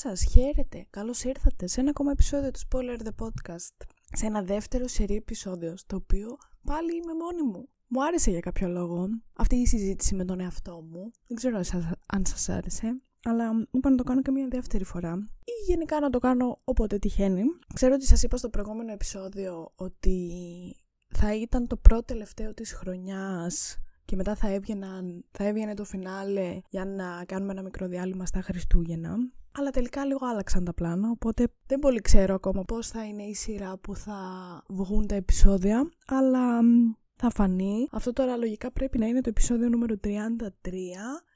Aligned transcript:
σας, 0.00 0.24
χαίρετε. 0.24 0.86
Καλώς 0.90 1.24
ήρθατε 1.24 1.66
σε 1.66 1.80
ένα 1.80 1.90
ακόμα 1.90 2.10
επεισόδιο 2.10 2.50
του 2.50 2.60
Spoiler 2.68 2.98
The 3.06 3.24
Podcast. 3.24 3.76
Σε 4.12 4.26
ένα 4.26 4.42
δεύτερο 4.42 4.88
σερή 4.88 5.14
επεισόδιο, 5.14 5.76
στο 5.76 5.96
οποίο 5.96 6.36
πάλι 6.64 6.94
είμαι 6.96 7.14
μόνη 7.14 7.42
μου. 7.42 7.68
Μου 7.86 8.04
άρεσε 8.04 8.30
για 8.30 8.40
κάποιο 8.40 8.68
λόγο 8.68 9.08
αυτή 9.32 9.56
η 9.56 9.66
συζήτηση 9.66 10.14
με 10.14 10.24
τον 10.24 10.40
εαυτό 10.40 10.82
μου. 10.90 11.10
Δεν 11.26 11.36
ξέρω 11.36 11.60
αν 12.06 12.26
σας 12.26 12.48
άρεσε. 12.48 13.00
Αλλά 13.24 13.66
είπα 13.70 13.90
να 13.90 13.96
το 13.96 14.02
κάνω 14.02 14.22
και 14.22 14.30
μια 14.30 14.48
δεύτερη 14.48 14.84
φορά. 14.84 15.28
Ή 15.44 15.52
γενικά 15.66 16.00
να 16.00 16.10
το 16.10 16.18
κάνω 16.18 16.60
όποτε 16.64 16.98
τυχαίνει. 16.98 17.42
Ξέρω 17.74 17.94
ότι 17.94 18.06
σας 18.06 18.22
είπα 18.22 18.36
στο 18.36 18.48
προηγούμενο 18.48 18.92
επεισόδιο 18.92 19.72
ότι 19.74 20.16
θα 21.08 21.34
ήταν 21.34 21.66
το 21.66 21.76
πρώτο 21.76 22.04
τελευταίο 22.04 22.54
της 22.54 22.72
χρονιάς 22.72 23.78
και 24.10 24.16
μετά 24.16 24.34
θα, 24.34 24.48
έβγαιναν, 24.48 25.24
θα 25.30 25.44
έβγαινε 25.44 25.74
το 25.74 25.84
φινάλε 25.84 26.60
για 26.68 26.84
να 26.84 27.24
κάνουμε 27.24 27.52
ένα 27.52 27.62
μικρό 27.62 27.86
διάλειμμα 27.86 28.26
στα 28.26 28.42
Χριστούγεννα. 28.42 29.16
Αλλά 29.52 29.70
τελικά 29.70 30.04
λίγο 30.04 30.26
άλλαξαν 30.26 30.64
τα 30.64 30.74
πλάνα, 30.74 31.10
οπότε 31.10 31.46
δεν 31.66 31.78
πολύ 31.78 32.00
ξέρω 32.00 32.34
ακόμα 32.34 32.62
πώς 32.64 32.88
θα 32.88 33.04
είναι 33.04 33.22
η 33.22 33.34
σειρά 33.34 33.78
που 33.78 33.94
θα 33.94 34.18
βγουν 34.68 35.06
τα 35.06 35.14
επεισόδια, 35.14 35.90
αλλά 36.06 36.60
θα 37.16 37.30
φανεί. 37.30 37.86
Αυτό 37.90 38.12
τώρα 38.12 38.36
λογικά 38.36 38.72
πρέπει 38.72 38.98
να 38.98 39.06
είναι 39.06 39.20
το 39.20 39.28
επεισόδιο 39.28 39.68
νούμερο 39.68 39.94
33 40.04 40.08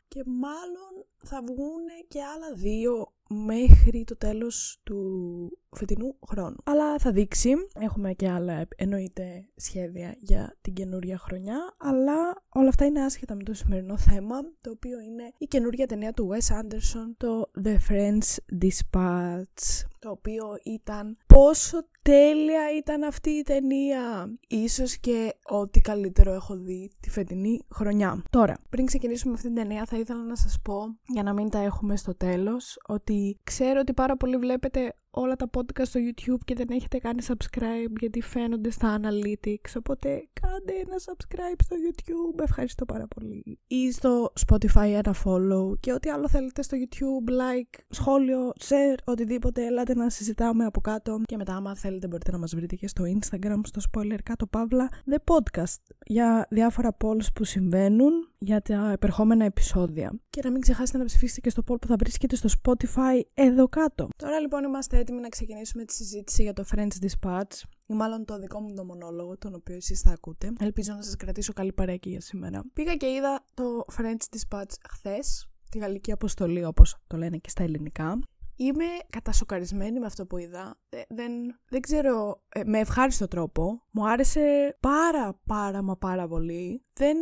και 0.09 0.23
μάλλον 0.27 1.06
θα 1.16 1.43
βγουν 1.46 1.84
και 2.09 2.18
άλλα 2.23 2.54
δύο 2.54 3.12
μέχρι 3.29 4.04
το 4.04 4.16
τέλος 4.16 4.80
του 4.82 5.59
φετινού 5.77 6.16
χρόνου. 6.28 6.56
Αλλά 6.64 6.98
θα 6.98 7.12
δείξει. 7.12 7.55
Έχουμε 7.80 8.12
και 8.12 8.28
άλλα 8.30 8.66
εννοείται 8.77 9.48
σχέδια 9.56 10.15
για 10.19 10.56
την 10.60 10.73
καινούρια 10.73 11.19
χρονιά, 11.19 11.74
αλλά 11.78 12.42
όλα 12.48 12.69
αυτά 12.69 12.84
είναι 12.84 13.05
άσχετα 13.05 13.34
με 13.34 13.42
το 13.42 13.55
σημερινό 13.55 13.98
θέμα, 13.98 14.37
το 14.60 14.70
οποίο 14.70 15.01
είναι 15.01 15.32
η 15.38 15.46
καινούρια 15.46 15.87
ταινία 15.87 16.12
του 16.12 16.29
Wes 16.30 16.54
Anderson, 16.57 17.15
το 17.16 17.51
The 17.65 17.76
Friends 17.88 18.62
Dispatch, 18.62 19.84
το 19.99 20.10
οποίο 20.10 20.45
ήταν 20.62 21.16
πόσο 21.26 21.87
τέλεια 22.02 22.77
ήταν 22.77 23.02
αυτή 23.02 23.30
η 23.30 23.43
ταινία. 23.43 24.34
Ίσως 24.49 24.96
και 24.96 25.34
ό,τι 25.43 25.80
καλύτερο 25.80 26.32
έχω 26.32 26.56
δει 26.56 26.90
τη 27.01 27.10
φετινή 27.10 27.60
χρονιά. 27.71 28.23
Τώρα, 28.30 28.56
πριν 28.71 28.87
ξεκινήσουμε 28.87 29.34
αυτή 29.34 29.46
την 29.46 29.56
ταινία 29.56 29.84
θα 29.84 29.96
ήθελα 29.96 30.23
να 30.23 30.37
σας 30.37 30.59
πω, 30.62 30.99
για 31.06 31.23
να 31.23 31.32
μην 31.32 31.49
τα 31.49 31.59
έχουμε 31.59 31.96
στο 31.96 32.15
τέλος, 32.16 32.79
ότι 32.87 33.38
ξέρω 33.45 33.80
ότι 33.80 33.93
πάρα 33.93 34.16
πολλοί 34.16 34.37
βλέπετε 34.37 34.95
όλα 35.15 35.37
τα 35.37 35.51
podcast 35.57 35.87
στο 35.87 36.01
YouTube 36.01 36.40
και 36.45 36.54
δεν 36.54 36.66
έχετε 36.70 36.98
κάνει 36.98 37.23
subscribe 37.26 37.93
γιατί 38.01 38.20
φαίνονται 38.20 38.70
στα 38.70 39.01
analytics. 39.01 39.73
Οπότε 39.76 40.29
κάντε 40.40 40.73
ένα 40.73 40.96
subscribe 41.04 41.60
στο 41.65 41.76
YouTube. 41.76 42.43
Ευχαριστώ 42.43 42.84
πάρα 42.84 43.06
πολύ. 43.06 43.59
Ή 43.66 43.93
στο 43.93 44.32
Spotify 44.46 44.88
ένα 44.93 45.15
follow 45.24 45.79
και 45.80 45.93
ό,τι 45.93 46.10
άλλο 46.10 46.29
θέλετε 46.29 46.62
στο 46.62 46.76
YouTube, 46.80 47.30
like, 47.30 47.80
σχόλιο, 47.88 48.52
share, 48.60 48.98
οτιδήποτε. 49.04 49.66
Ελάτε 49.66 49.95
να 49.95 50.10
συζητάμε 50.10 50.65
από 50.65 50.80
κάτω. 50.80 51.21
Και 51.24 51.37
μετά, 51.37 51.54
άμα 51.56 51.76
θέλετε, 51.76 52.06
μπορείτε 52.06 52.30
να 52.30 52.38
μας 52.38 52.54
βρείτε 52.54 52.76
και 52.76 52.88
στο 52.88 53.04
Instagram, 53.04 53.60
στο 53.62 53.80
spoiler 53.93 54.18
κάτω 54.23 54.46
παύλα, 54.46 54.88
the 55.10 55.34
podcast 55.34 55.82
για 56.06 56.46
διάφορα 56.51 56.96
polls 57.04 57.26
που 57.34 57.45
συμβαίνουν 57.45 58.28
για 58.45 58.60
τα 58.60 58.90
επερχόμενα 58.90 59.45
επεισόδια. 59.45 60.12
Και 60.30 60.40
να 60.45 60.50
μην 60.50 60.60
ξεχάσετε 60.60 60.98
να 60.98 61.04
ψηφίσετε 61.04 61.40
και 61.40 61.50
στο 61.50 61.62
poll 61.66 61.80
που 61.80 61.87
θα 61.87 61.96
βρίσκεται 61.96 62.37
στο 62.37 62.48
Spotify 62.62 63.20
εδώ 63.34 63.68
κάτω. 63.68 64.09
Τώρα 64.16 64.41
λοιπόν 64.41 64.64
είμαστε 64.64 64.98
έτοιμοι 64.98 65.20
να 65.20 65.28
ξεκινήσουμε 65.28 65.84
τη 65.84 65.92
συζήτηση 65.92 66.42
για 66.42 66.53
το 66.53 66.65
French 66.75 66.92
Dispatch 67.00 67.62
ή 67.87 67.94
μάλλον 67.94 68.25
το 68.25 68.38
δικό 68.38 68.60
μου 68.60 68.75
το 68.75 68.84
μονόλογο, 68.84 69.38
τον 69.38 69.54
οποίο 69.54 69.75
εσείς 69.75 70.00
θα 70.00 70.10
ακούτε. 70.10 70.53
Ελπίζω 70.60 70.94
να 70.94 71.03
σας 71.03 71.16
κρατήσω 71.16 71.53
καλή 71.53 71.72
παρέα 71.72 71.98
για 72.03 72.20
σήμερα. 72.20 72.65
Πήγα 72.72 72.94
και 72.94 73.06
είδα 73.06 73.44
το 73.54 73.84
French 73.97 74.37
Dispatch 74.37 74.72
χθες, 74.91 75.47
τη 75.70 75.78
γαλλική 75.78 76.12
αποστολή 76.12 76.65
όπως 76.65 76.97
το 77.06 77.16
λένε 77.16 77.37
και 77.37 77.50
στα 77.50 77.62
ελληνικά. 77.62 78.19
Είμαι 78.56 78.84
κατασοκαρισμένη 79.11 79.99
με 79.99 80.06
αυτό 80.06 80.27
που 80.27 80.39
είδα. 80.39 80.78
Ε, 80.89 81.01
δεν, 81.09 81.33
δεν 81.69 81.81
ξέρω, 81.81 82.43
ε, 82.49 82.61
με 82.65 82.78
ευχάριστο 82.78 83.28
τρόπο. 83.28 83.83
Μου 83.91 84.09
άρεσε 84.09 84.77
πάρα 84.81 85.41
πάρα 85.47 85.83
μα 85.83 85.97
πάρα 85.97 86.28
πολύ. 86.28 86.84
Δεν, 86.93 87.17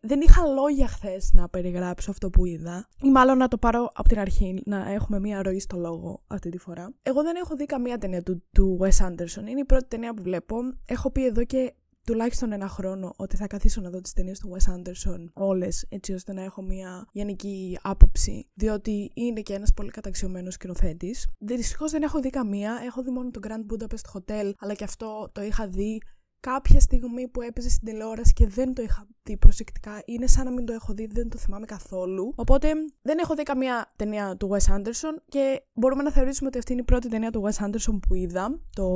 δεν 0.00 0.20
είχα 0.20 0.46
λόγια 0.46 0.86
χθες 0.86 1.30
να 1.32 1.48
περιγράψω 1.48 2.10
αυτό 2.10 2.30
που 2.30 2.44
είδα. 2.44 2.88
Ή 3.02 3.10
μάλλον 3.10 3.38
να 3.38 3.48
το 3.48 3.58
πάρω 3.58 3.90
από 3.94 4.08
την 4.08 4.18
αρχή, 4.18 4.62
να 4.64 4.90
έχουμε 4.92 5.20
μία 5.20 5.42
ροή 5.42 5.60
στο 5.60 5.76
λόγο 5.76 6.22
αυτή 6.26 6.50
τη 6.50 6.58
φορά. 6.58 6.94
Εγώ 7.02 7.22
δεν 7.22 7.36
έχω 7.36 7.54
δει 7.54 7.64
καμία 7.64 7.98
ταινία 7.98 8.22
του, 8.22 8.42
του 8.52 8.78
Wes 8.82 9.06
Anderson. 9.06 9.48
Είναι 9.48 9.60
η 9.60 9.64
πρώτη 9.64 9.86
ταινία 9.88 10.14
που 10.14 10.22
βλέπω. 10.22 10.56
Έχω 10.86 11.10
πει 11.10 11.24
εδώ 11.24 11.44
και 11.44 11.72
τουλάχιστον 12.06 12.52
ένα 12.52 12.68
χρόνο 12.68 13.12
ότι 13.16 13.36
θα 13.36 13.46
καθίσω 13.46 13.80
να 13.80 13.90
δω 13.90 14.00
τις 14.00 14.12
ταινίες 14.12 14.38
του 14.38 14.56
Wes 14.56 14.74
Anderson 14.74 15.24
όλες 15.32 15.86
έτσι 15.88 16.12
ώστε 16.12 16.32
να 16.32 16.42
έχω 16.42 16.62
μια 16.62 17.08
γενική 17.12 17.78
άποψη 17.82 18.48
διότι 18.54 19.10
είναι 19.14 19.40
και 19.40 19.54
ένας 19.54 19.72
πολύ 19.72 19.90
καταξιωμένος 19.90 20.54
σκηνοθέτης. 20.54 21.26
Δυστυχώς 21.38 21.90
δεν 21.90 22.02
έχω 22.02 22.20
δει 22.20 22.30
καμία, 22.30 22.80
έχω 22.84 23.02
δει 23.02 23.10
μόνο 23.10 23.30
το 23.30 23.40
Grand 23.42 23.74
Budapest 23.74 24.18
Hotel 24.18 24.52
αλλά 24.58 24.74
και 24.74 24.84
αυτό 24.84 25.30
το 25.32 25.42
είχα 25.42 25.68
δει 25.68 26.00
κάποια 26.52 26.80
στιγμή 26.80 27.28
που 27.28 27.42
έπαιζε 27.42 27.70
στην 27.70 27.88
τηλεόραση 27.88 28.32
και 28.32 28.46
δεν 28.46 28.74
το 28.74 28.82
είχα 28.82 29.06
δει 29.22 29.36
προσεκτικά. 29.36 30.02
Είναι 30.04 30.26
σαν 30.26 30.44
να 30.44 30.50
μην 30.50 30.64
το 30.64 30.72
έχω 30.72 30.92
δει, 30.92 31.06
δεν 31.06 31.28
το 31.28 31.38
θυμάμαι 31.38 31.66
καθόλου. 31.66 32.32
Οπότε 32.36 32.68
δεν 33.02 33.18
έχω 33.18 33.34
δει 33.34 33.42
καμία 33.42 33.92
ταινία 33.96 34.36
του 34.36 34.50
Wes 34.52 34.74
Anderson 34.74 35.14
και 35.28 35.62
μπορούμε 35.74 36.02
να 36.02 36.10
θεωρήσουμε 36.10 36.48
ότι 36.48 36.58
αυτή 36.58 36.72
είναι 36.72 36.80
η 36.80 36.84
πρώτη 36.84 37.08
ταινία 37.08 37.30
του 37.30 37.44
Wes 37.44 37.64
Anderson 37.64 37.98
που 38.08 38.14
είδα, 38.14 38.60
το 38.70 38.86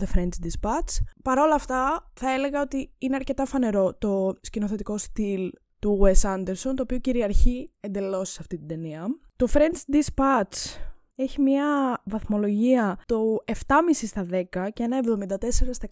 The 0.00 0.16
French 0.16 0.36
Dispatch. 0.44 0.92
Παρ' 1.22 1.38
όλα 1.38 1.54
αυτά, 1.54 2.10
θα 2.14 2.30
έλεγα 2.32 2.60
ότι 2.60 2.92
είναι 2.98 3.16
αρκετά 3.16 3.44
φανερό 3.44 3.94
το 3.94 4.34
σκηνοθετικό 4.40 4.98
στυλ 4.98 5.52
του 5.78 6.00
Wes 6.02 6.34
Anderson, 6.34 6.72
το 6.76 6.82
οποίο 6.82 6.98
κυριαρχεί 6.98 7.70
εντελώς 7.80 8.30
σε 8.30 8.38
αυτή 8.40 8.58
την 8.58 8.68
ταινία. 8.68 9.06
Το 9.36 9.46
French 9.52 9.94
Dispatch 9.94 10.80
έχει 11.16 11.40
μια 11.40 12.00
βαθμολογία 12.04 12.98
το 13.06 13.36
7,5 13.46 13.54
στα 13.92 14.26
10 14.30 14.68
και 14.72 14.82
ένα 14.82 15.00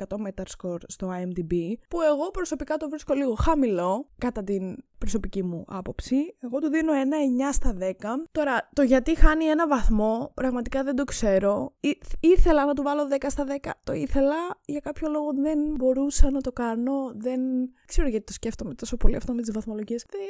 74% 0.07 0.17
Metascore 0.27 0.81
στο 0.87 1.09
IMDb, 1.09 1.53
που 1.89 2.01
εγώ 2.01 2.31
προσωπικά 2.33 2.77
το 2.77 2.89
βρίσκω 2.89 3.15
λίγο 3.15 3.35
χαμηλό, 3.35 4.09
κατά 4.19 4.45
την 4.45 4.77
προσωπική 4.99 5.43
μου 5.43 5.65
άποψη. 5.69 6.37
Εγώ 6.41 6.59
του 6.59 6.69
δίνω 6.69 6.93
ένα 6.93 7.17
9 7.51 7.53
στα 7.53 7.77
10. 7.81 7.85
Τώρα, 8.33 8.69
το 8.73 8.83
γιατί 8.83 9.17
χάνει 9.17 9.45
ένα 9.45 9.69
βαθμό, 9.69 10.31
πραγματικά 10.35 10.83
δεν 10.83 10.97
το 10.97 11.05
ξέρω. 11.05 11.73
Ή, 11.81 11.99
ήθελα 12.21 12.65
να 12.65 12.75
του 12.75 12.83
βάλω 12.83 13.09
10 13.11 13.27
στα 13.29 13.45
10. 13.63 13.71
Το 13.85 13.93
ήθελα, 13.93 14.37
για 14.65 14.81
κάποιο 14.81 15.09
λόγο 15.09 15.33
δεν 15.33 15.59
μπορούσα 15.77 16.31
να 16.31 16.41
το 16.41 16.53
κάνω. 16.53 17.13
Δεν 17.15 17.41
ξέρω 17.87 18.09
γιατί 18.09 18.25
το 18.25 18.33
σκέφτομαι 18.33 18.75
τόσο 18.75 18.97
πολύ 18.97 19.17
αυτό 19.17 19.33
με 19.33 19.43
τις 19.43 19.53
βαθμολογίες. 19.53 20.05
Δεν 20.11 20.21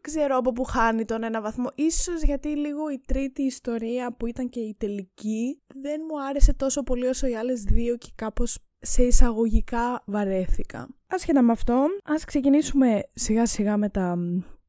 ξέρω 0.00 0.36
από 0.36 0.52
πού 0.52 0.64
χάνει 0.64 1.04
τον 1.04 1.22
ένα 1.22 1.40
βαθμό. 1.40 1.66
Ίσως 1.74 2.22
γιατί 2.22 2.48
λίγο 2.48 2.90
η 2.90 3.00
τρίτη 3.06 3.42
ιστορία 3.42 4.12
που 4.12 4.26
ήταν 4.26 4.48
και 4.48 4.60
η 4.60 4.74
τελική 4.78 5.62
δεν 5.74 6.00
μου 6.08 6.22
άρεσε 6.22 6.54
τόσο 6.54 6.82
πολύ 6.82 7.06
όσο 7.06 7.26
οι 7.26 7.36
άλλες 7.36 7.62
δύο 7.62 7.96
και 7.96 8.08
κάπως 8.14 8.58
σε 8.78 9.02
εισαγωγικά 9.02 10.02
βαρέθηκα. 10.06 10.88
Άσχετα 11.06 11.42
με 11.42 11.52
αυτό, 11.52 11.86
ας 12.04 12.24
ξεκινήσουμε 12.24 13.02
σιγά 13.12 13.46
σιγά 13.46 13.76
με 13.76 13.88
τα 13.88 14.16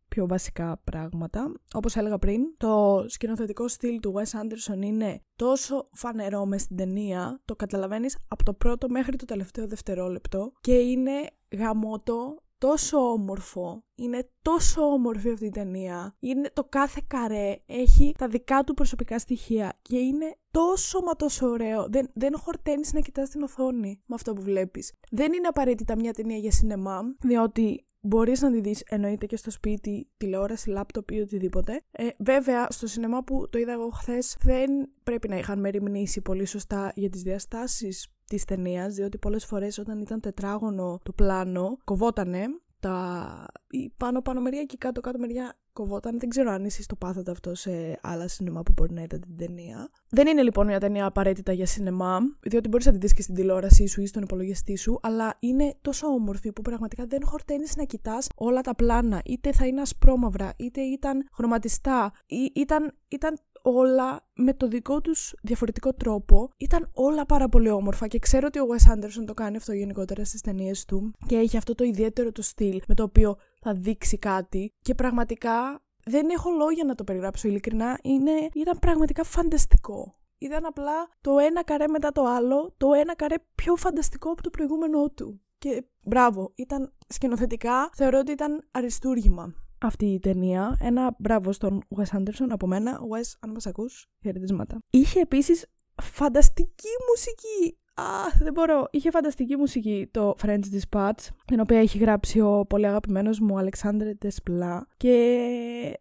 πιο 0.10 0.28
βασικά 0.28 0.82
πράγματα. 0.84 1.52
Όπως 1.74 1.96
έλεγα 1.96 2.18
πριν, 2.18 2.42
το 2.58 3.06
σκηνοθετικό 3.08 3.68
στυλ 3.68 4.00
του 4.00 4.14
Wes 4.16 4.40
Anderson 4.40 4.82
είναι 4.82 5.22
τόσο 5.36 5.90
φανερό 5.92 6.46
μες 6.46 6.62
στην 6.62 6.76
ταινία, 6.76 7.42
το 7.46 7.56
καταλαβαίνεις 7.56 8.18
από 8.28 8.44
το 8.44 8.54
πρώτο 8.54 8.90
μέχρι 8.90 9.16
το 9.16 9.26
τελευταίο 9.26 9.68
δευτερόλεπτο 9.68 10.52
και 10.62 10.74
είναι 10.74 11.12
γαμότο 11.58 12.38
τόσο 12.60 12.98
όμορφο. 12.98 13.84
Είναι 13.96 14.30
τόσο 14.42 14.82
όμορφη 14.82 15.30
αυτή 15.30 15.46
η 15.46 15.50
ταινία. 15.50 16.16
Είναι 16.20 16.50
το 16.54 16.64
κάθε 16.64 17.02
καρέ 17.08 17.56
έχει 17.66 18.14
τα 18.18 18.28
δικά 18.28 18.64
του 18.64 18.74
προσωπικά 18.74 19.20
στοιχεία 19.20 19.80
και 19.82 19.98
είναι 19.98 20.36
τόσο 20.52 21.00
μα 21.00 21.16
τόσο 21.16 21.48
ωραίο. 21.48 21.88
Δεν, 21.90 22.10
δεν 22.14 22.38
χορταίνεις 22.38 22.94
να 22.94 23.00
κοιτάς 23.00 23.30
την 23.30 23.42
οθόνη 23.42 24.02
με 24.06 24.16
αυτό 24.16 24.34
που 24.34 24.42
βλέπεις. 24.42 24.94
Δεν 25.12 25.34
είναι 25.34 25.48
απαραίτητα 25.48 25.96
μια 25.96 26.14
ταινία 26.14 26.38
για 26.38 26.52
σινεμά, 26.52 27.02
διότι 27.20 27.84
Μπορείς 28.02 28.42
να 28.42 28.52
τη 28.52 28.62
δεις 28.62 28.84
εννοείται 28.88 29.26
και 29.26 29.38
στο 29.38 29.52
σπίτι, 29.52 30.10
τηλεόραση, 30.18 30.70
λάπτοπ 30.70 31.12
ή 31.12 31.20
οτιδήποτε. 31.20 31.82
Ε, 31.92 32.08
βέβαια, 32.18 32.68
στο 32.70 32.88
σινεμά 32.88 33.24
που 33.24 33.50
το 33.50 33.58
είδα 33.58 33.72
εγώ 33.72 33.90
χθες, 33.90 34.38
δεν 34.42 34.70
πρέπει 35.04 35.28
να 35.28 35.38
είχαν 35.38 35.60
μεριμνήσει 35.60 36.22
πολύ 36.22 36.46
σωστά 36.46 36.92
για 36.96 37.10
τις 37.10 37.22
διαστάσεις 37.22 38.14
της 38.30 38.46
ταινίας, 38.46 38.94
διότι 38.94 39.18
πολλές 39.18 39.46
φορές 39.46 39.78
όταν 39.78 40.00
ήταν 40.00 40.20
τετράγωνο 40.20 41.00
το 41.04 41.12
πλάνο, 41.12 41.78
κοβότανε. 41.84 42.46
Τα... 42.80 43.46
Η 43.70 43.94
πάνω 43.98 44.22
πάνω 44.22 44.42
μεριά 44.42 44.64
και 44.64 44.76
η 44.76 44.78
κάτω 44.78 45.02
κάτω 45.02 45.20
μεριά 45.20 45.56
κοβόταν. 45.74 46.20
Δεν 46.20 46.30
ξέρω 46.30 46.52
αν 46.52 46.66
εσείς 46.66 46.86
το 46.86 46.96
πάθατε 46.96 47.32
αυτό 47.32 47.56
σε 47.56 48.00
άλλα 48.02 48.28
σινεμά 48.28 48.64
που 48.64 48.72
μπορεί 48.76 48.94
να 48.94 49.02
είδατε 49.02 49.26
την 49.26 49.38
ταινία. 49.38 49.90
Δεν 50.10 50.28
είναι 50.28 50.42
λοιπόν 50.42 50.66
μια 50.66 50.80
ταινία 50.80 51.06
απαραίτητα 51.06 51.52
για 51.52 51.66
σινεμά, 51.66 52.20
διότι 52.42 52.68
μπορείς 52.70 52.86
να 52.86 52.92
τη 52.92 52.98
δεις 52.98 53.14
και 53.14 53.22
στην 53.22 53.36
τηλεόρασή 53.36 53.88
σου 53.88 54.02
ή 54.02 54.06
στον 54.06 54.24
υπολογιστή 54.24 54.78
σου, 54.78 55.00
αλλά 55.02 55.36
είναι 55.40 55.76
τόσο 55.82 56.08
όμορφη 56.08 56.52
που 56.52 56.62
πραγματικά 56.62 57.06
δεν 57.06 57.20
χορταίνεις 57.26 57.76
να 57.76 57.84
κοιτάς 57.84 58.28
όλα 58.36 58.62
τα 58.62 58.76
πλάνα. 58.76 59.22
Είτε 59.26 59.52
θα 59.52 59.66
είναι 59.68 59.82
ασπρόμαυρα, 59.82 60.54
είτε 60.58 60.82
ήταν 60.82 61.28
χρωματιστά, 61.32 62.12
ή 62.26 62.52
ήταν, 62.56 62.94
ήταν 63.08 63.38
όλα 63.62 64.28
με 64.34 64.54
το 64.54 64.68
δικό 64.68 65.02
τους 65.02 65.34
διαφορετικό 65.42 65.94
τρόπο. 65.94 66.50
Ήταν 66.58 66.90
όλα 66.94 67.26
πάρα 67.26 67.50
πολύ 67.50 67.70
όμορφα 67.70 68.08
και 68.08 68.20
ξέρω 68.20 68.48
ότι 68.48 68.60
ο 68.60 68.66
Wes 68.70 68.94
Anderson 68.94 69.26
το 69.26 69.34
κάνει 69.34 69.58
αυτό 69.58 69.74
γενικότερα 69.74 70.26
στις 70.26 70.42
ταινίες 70.42 70.86
του 70.86 71.12
και 71.26 71.36
έχει 71.36 71.58
αυτό 71.58 71.76
το 71.76 71.84
ιδιαίτερο 71.84 72.32
του 72.32 72.42
στυλ 72.42 72.82
με 72.88 72.96
το 72.96 73.04
οποίο 73.04 73.38
θα 73.62 73.74
δείξει 73.74 74.18
κάτι 74.18 74.74
και 74.82 74.96
πραγματικά 74.96 75.82
δεν 76.06 76.30
έχω 76.30 76.50
λόγια 76.50 76.84
να 76.84 76.96
το 76.96 77.04
περιγράψω 77.04 77.48
ειλικρινά. 77.48 78.00
Είναι, 78.04 78.32
ήταν 78.54 78.80
πραγματικά 78.80 79.24
φανταστικό. 79.24 80.14
Ήταν 80.38 80.66
απλά 80.66 81.10
το 81.22 81.38
ένα 81.38 81.64
καρέ 81.64 81.88
μετά 81.88 82.12
το 82.12 82.24
άλλο, 82.24 82.74
το 82.78 82.94
ένα 82.94 83.16
καρέ 83.16 83.36
πιο 83.56 83.76
φανταστικό 83.76 84.32
από 84.32 84.42
το 84.42 84.50
προηγούμενό 84.50 85.10
του. 85.10 85.42
Και 85.58 85.84
μπράβο, 86.02 86.52
ήταν 86.56 86.94
σκηνοθετικά, 87.08 87.90
θεωρώ 87.94 88.20
ότι 88.20 88.32
ήταν 88.32 88.68
αριστούργημα 88.72 89.54
αυτή 89.82 90.06
η 90.06 90.20
ταινία. 90.20 90.78
Ένα 90.82 91.16
μπράβο 91.20 91.52
στον 91.52 91.84
Wes 91.98 92.18
Anderson 92.18 92.48
από 92.50 92.68
μένα. 92.68 93.00
Wes, 93.00 93.38
αν 93.40 93.52
μας 93.52 93.68
ακούς, 93.68 94.08
χαιρετίσματα. 94.22 94.78
Είχε 94.90 95.20
επίσης 95.20 95.66
φανταστική 96.02 96.90
μουσική. 97.10 97.78
Α, 97.94 98.04
δεν 98.40 98.54
μπορώ. 98.54 98.88
Είχε 98.92 99.12
φανταστική 99.12 99.56
μουσική 99.56 100.08
το 100.12 100.36
French 100.44 100.64
Dispatch, 100.74 101.28
την 101.46 101.60
οποία 101.60 101.80
έχει 101.80 101.98
γράψει 101.98 102.40
ο 102.40 102.66
πολύ 102.70 102.88
αγαπημένος 102.88 103.40
μου 103.40 103.58
Αλεξάνδρε 103.58 104.16
Τεσπλά. 104.16 104.88
Και 104.98 106.00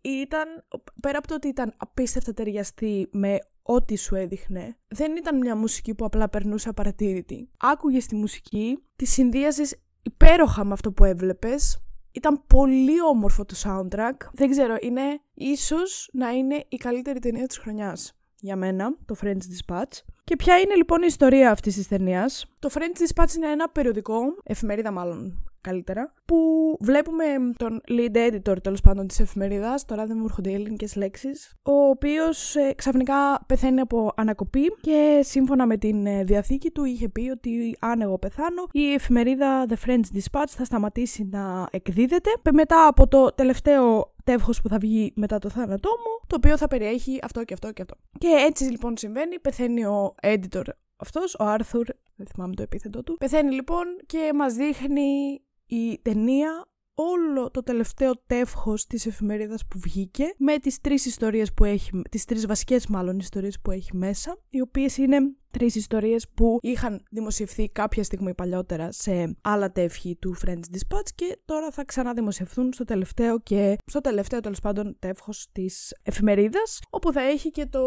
ήταν, 0.00 0.64
πέρα 1.00 1.18
από 1.18 1.26
το 1.26 1.34
ότι 1.34 1.48
ήταν 1.48 1.74
απίστευτα 1.76 2.32
ταιριαστή 2.32 3.08
με 3.12 3.38
ό,τι 3.62 3.96
σου 3.96 4.14
έδειχνε, 4.14 4.76
δεν 4.88 5.16
ήταν 5.16 5.36
μια 5.36 5.56
μουσική 5.56 5.94
που 5.94 6.04
απλά 6.04 6.28
περνούσε 6.28 6.68
απαρατήρητη. 6.68 7.50
Άκουγες 7.58 8.06
τη 8.06 8.14
μουσική, 8.14 8.78
τη 8.96 9.04
συνδύαζες 9.04 9.76
υπέροχα 10.02 10.64
με 10.64 10.72
αυτό 10.72 10.92
που 10.92 11.04
έβλεπες, 11.04 11.82
ήταν 12.12 12.42
πολύ 12.46 13.02
όμορφο 13.02 13.44
το 13.44 13.54
soundtrack. 13.64 14.16
Δεν 14.32 14.50
ξέρω, 14.50 14.76
είναι 14.80 15.20
ίσως 15.34 16.08
να 16.12 16.30
είναι 16.30 16.64
η 16.68 16.76
καλύτερη 16.76 17.18
ταινία 17.18 17.46
της 17.46 17.58
χρονιάς 17.58 18.12
για 18.36 18.56
μένα, 18.56 18.96
το 19.04 19.16
French 19.22 19.28
Dispatch. 19.36 20.00
Και 20.24 20.36
ποια 20.36 20.58
είναι 20.58 20.74
λοιπόν 20.74 21.02
η 21.02 21.06
ιστορία 21.08 21.50
αυτής 21.50 21.74
της 21.74 21.88
ταινίας; 21.88 22.46
Το 22.58 22.70
French 22.72 23.02
Dispatch 23.02 23.34
είναι 23.36 23.50
ένα 23.50 23.68
περιοδικό, 23.68 24.20
εφημερίδα 24.42 24.90
μάλλον 24.90 25.51
καλύτερα, 25.62 26.12
που 26.24 26.36
βλέπουμε 26.80 27.24
τον 27.56 27.80
lead 27.88 28.16
editor 28.16 28.56
τέλος 28.62 28.80
πάντων 28.80 29.06
της 29.06 29.20
εφημερίδας, 29.20 29.84
τώρα 29.84 30.06
δεν 30.06 30.16
μου 30.18 30.24
έρχονται 30.24 30.50
οι 30.50 30.54
ελληνικές 30.54 30.96
λέξεις, 30.96 31.54
ο 31.62 31.72
οποίος 31.72 32.56
ε, 32.56 32.72
ξαφνικά 32.76 33.44
πεθαίνει 33.46 33.80
από 33.80 34.12
ανακοπή 34.16 34.76
και 34.80 35.20
σύμφωνα 35.22 35.66
με 35.66 35.76
την 35.76 36.06
ε, 36.06 36.24
διαθήκη 36.24 36.70
του 36.70 36.84
είχε 36.84 37.08
πει 37.08 37.30
ότι 37.30 37.76
αν 37.80 38.00
εγώ 38.00 38.18
πεθάνω, 38.18 38.66
η 38.72 38.92
εφημερίδα 38.92 39.66
The 39.68 39.88
French 39.88 40.16
Dispatch 40.16 40.48
θα 40.48 40.64
σταματήσει 40.64 41.28
να 41.30 41.68
εκδίδεται. 41.70 42.30
Μετά 42.52 42.86
από 42.86 43.08
το 43.08 43.32
τελευταίο 43.34 44.14
τεύχος 44.24 44.60
που 44.60 44.68
θα 44.68 44.78
βγει 44.78 45.12
μετά 45.16 45.38
το 45.38 45.48
θάνατό 45.48 45.88
μου, 45.90 46.26
το 46.26 46.36
οποίο 46.36 46.56
θα 46.56 46.68
περιέχει 46.68 47.18
αυτό 47.22 47.44
και 47.44 47.54
αυτό 47.54 47.72
και 47.72 47.82
αυτό. 47.82 47.94
Και 48.18 48.28
έτσι 48.46 48.64
λοιπόν 48.64 48.96
συμβαίνει, 48.96 49.38
πεθαίνει 49.38 49.84
ο 49.84 50.14
editor 50.22 50.62
αυτός, 50.96 51.34
ο 51.38 51.44
Άρθουρ, 51.44 51.86
δεν 52.14 52.26
θυμάμαι 52.26 52.54
το 52.54 52.62
επίθετο 52.62 53.02
του, 53.02 53.16
πεθαίνει 53.18 53.54
λοιπόν 53.54 53.84
και 54.06 54.30
μας 54.34 54.54
δείχνει 54.54 55.40
η 55.74 56.00
ταινία 56.02 56.66
όλο 56.94 57.50
το 57.50 57.62
τελευταίο 57.62 58.12
τεύχος 58.26 58.86
της 58.86 59.06
εφημερίδας 59.06 59.66
που 59.66 59.78
βγήκε 59.78 60.34
με 60.38 60.58
τις 60.58 60.80
τρεις 60.80 61.06
ιστορίες 61.06 61.52
που 61.52 61.64
έχει, 61.64 62.02
τις 62.10 62.24
τρεις 62.24 62.46
βασικές 62.46 62.86
μάλλον 62.86 63.18
ιστορίες 63.18 63.60
που 63.60 63.70
έχει 63.70 63.96
μέσα, 63.96 64.38
οι 64.48 64.60
οποίες 64.60 64.96
είναι 64.96 65.18
τρεις 65.50 65.74
ιστορίες 65.74 66.28
που 66.34 66.58
είχαν 66.62 67.02
δημοσιευθεί 67.10 67.68
κάποια 67.68 68.04
στιγμή 68.04 68.34
παλιότερα 68.34 68.92
σε 68.92 69.36
άλλα 69.40 69.72
τεύχη 69.72 70.16
του 70.16 70.36
French 70.46 70.52
Dispatch 70.52 71.08
και 71.14 71.38
τώρα 71.44 71.70
θα 71.70 71.84
ξαναδημοσιευθούν 71.84 72.72
στο 72.72 72.84
τελευταίο 72.84 73.40
και 73.40 73.76
στο 73.86 74.00
τελευταίο 74.00 74.40
τέλος 74.40 74.60
πάντων 74.60 74.96
τεύχος 74.98 75.48
της 75.52 75.94
εφημερίδας, 76.02 76.80
όπου 76.90 77.12
θα 77.12 77.22
έχει 77.22 77.50
και 77.50 77.66
το 77.66 77.82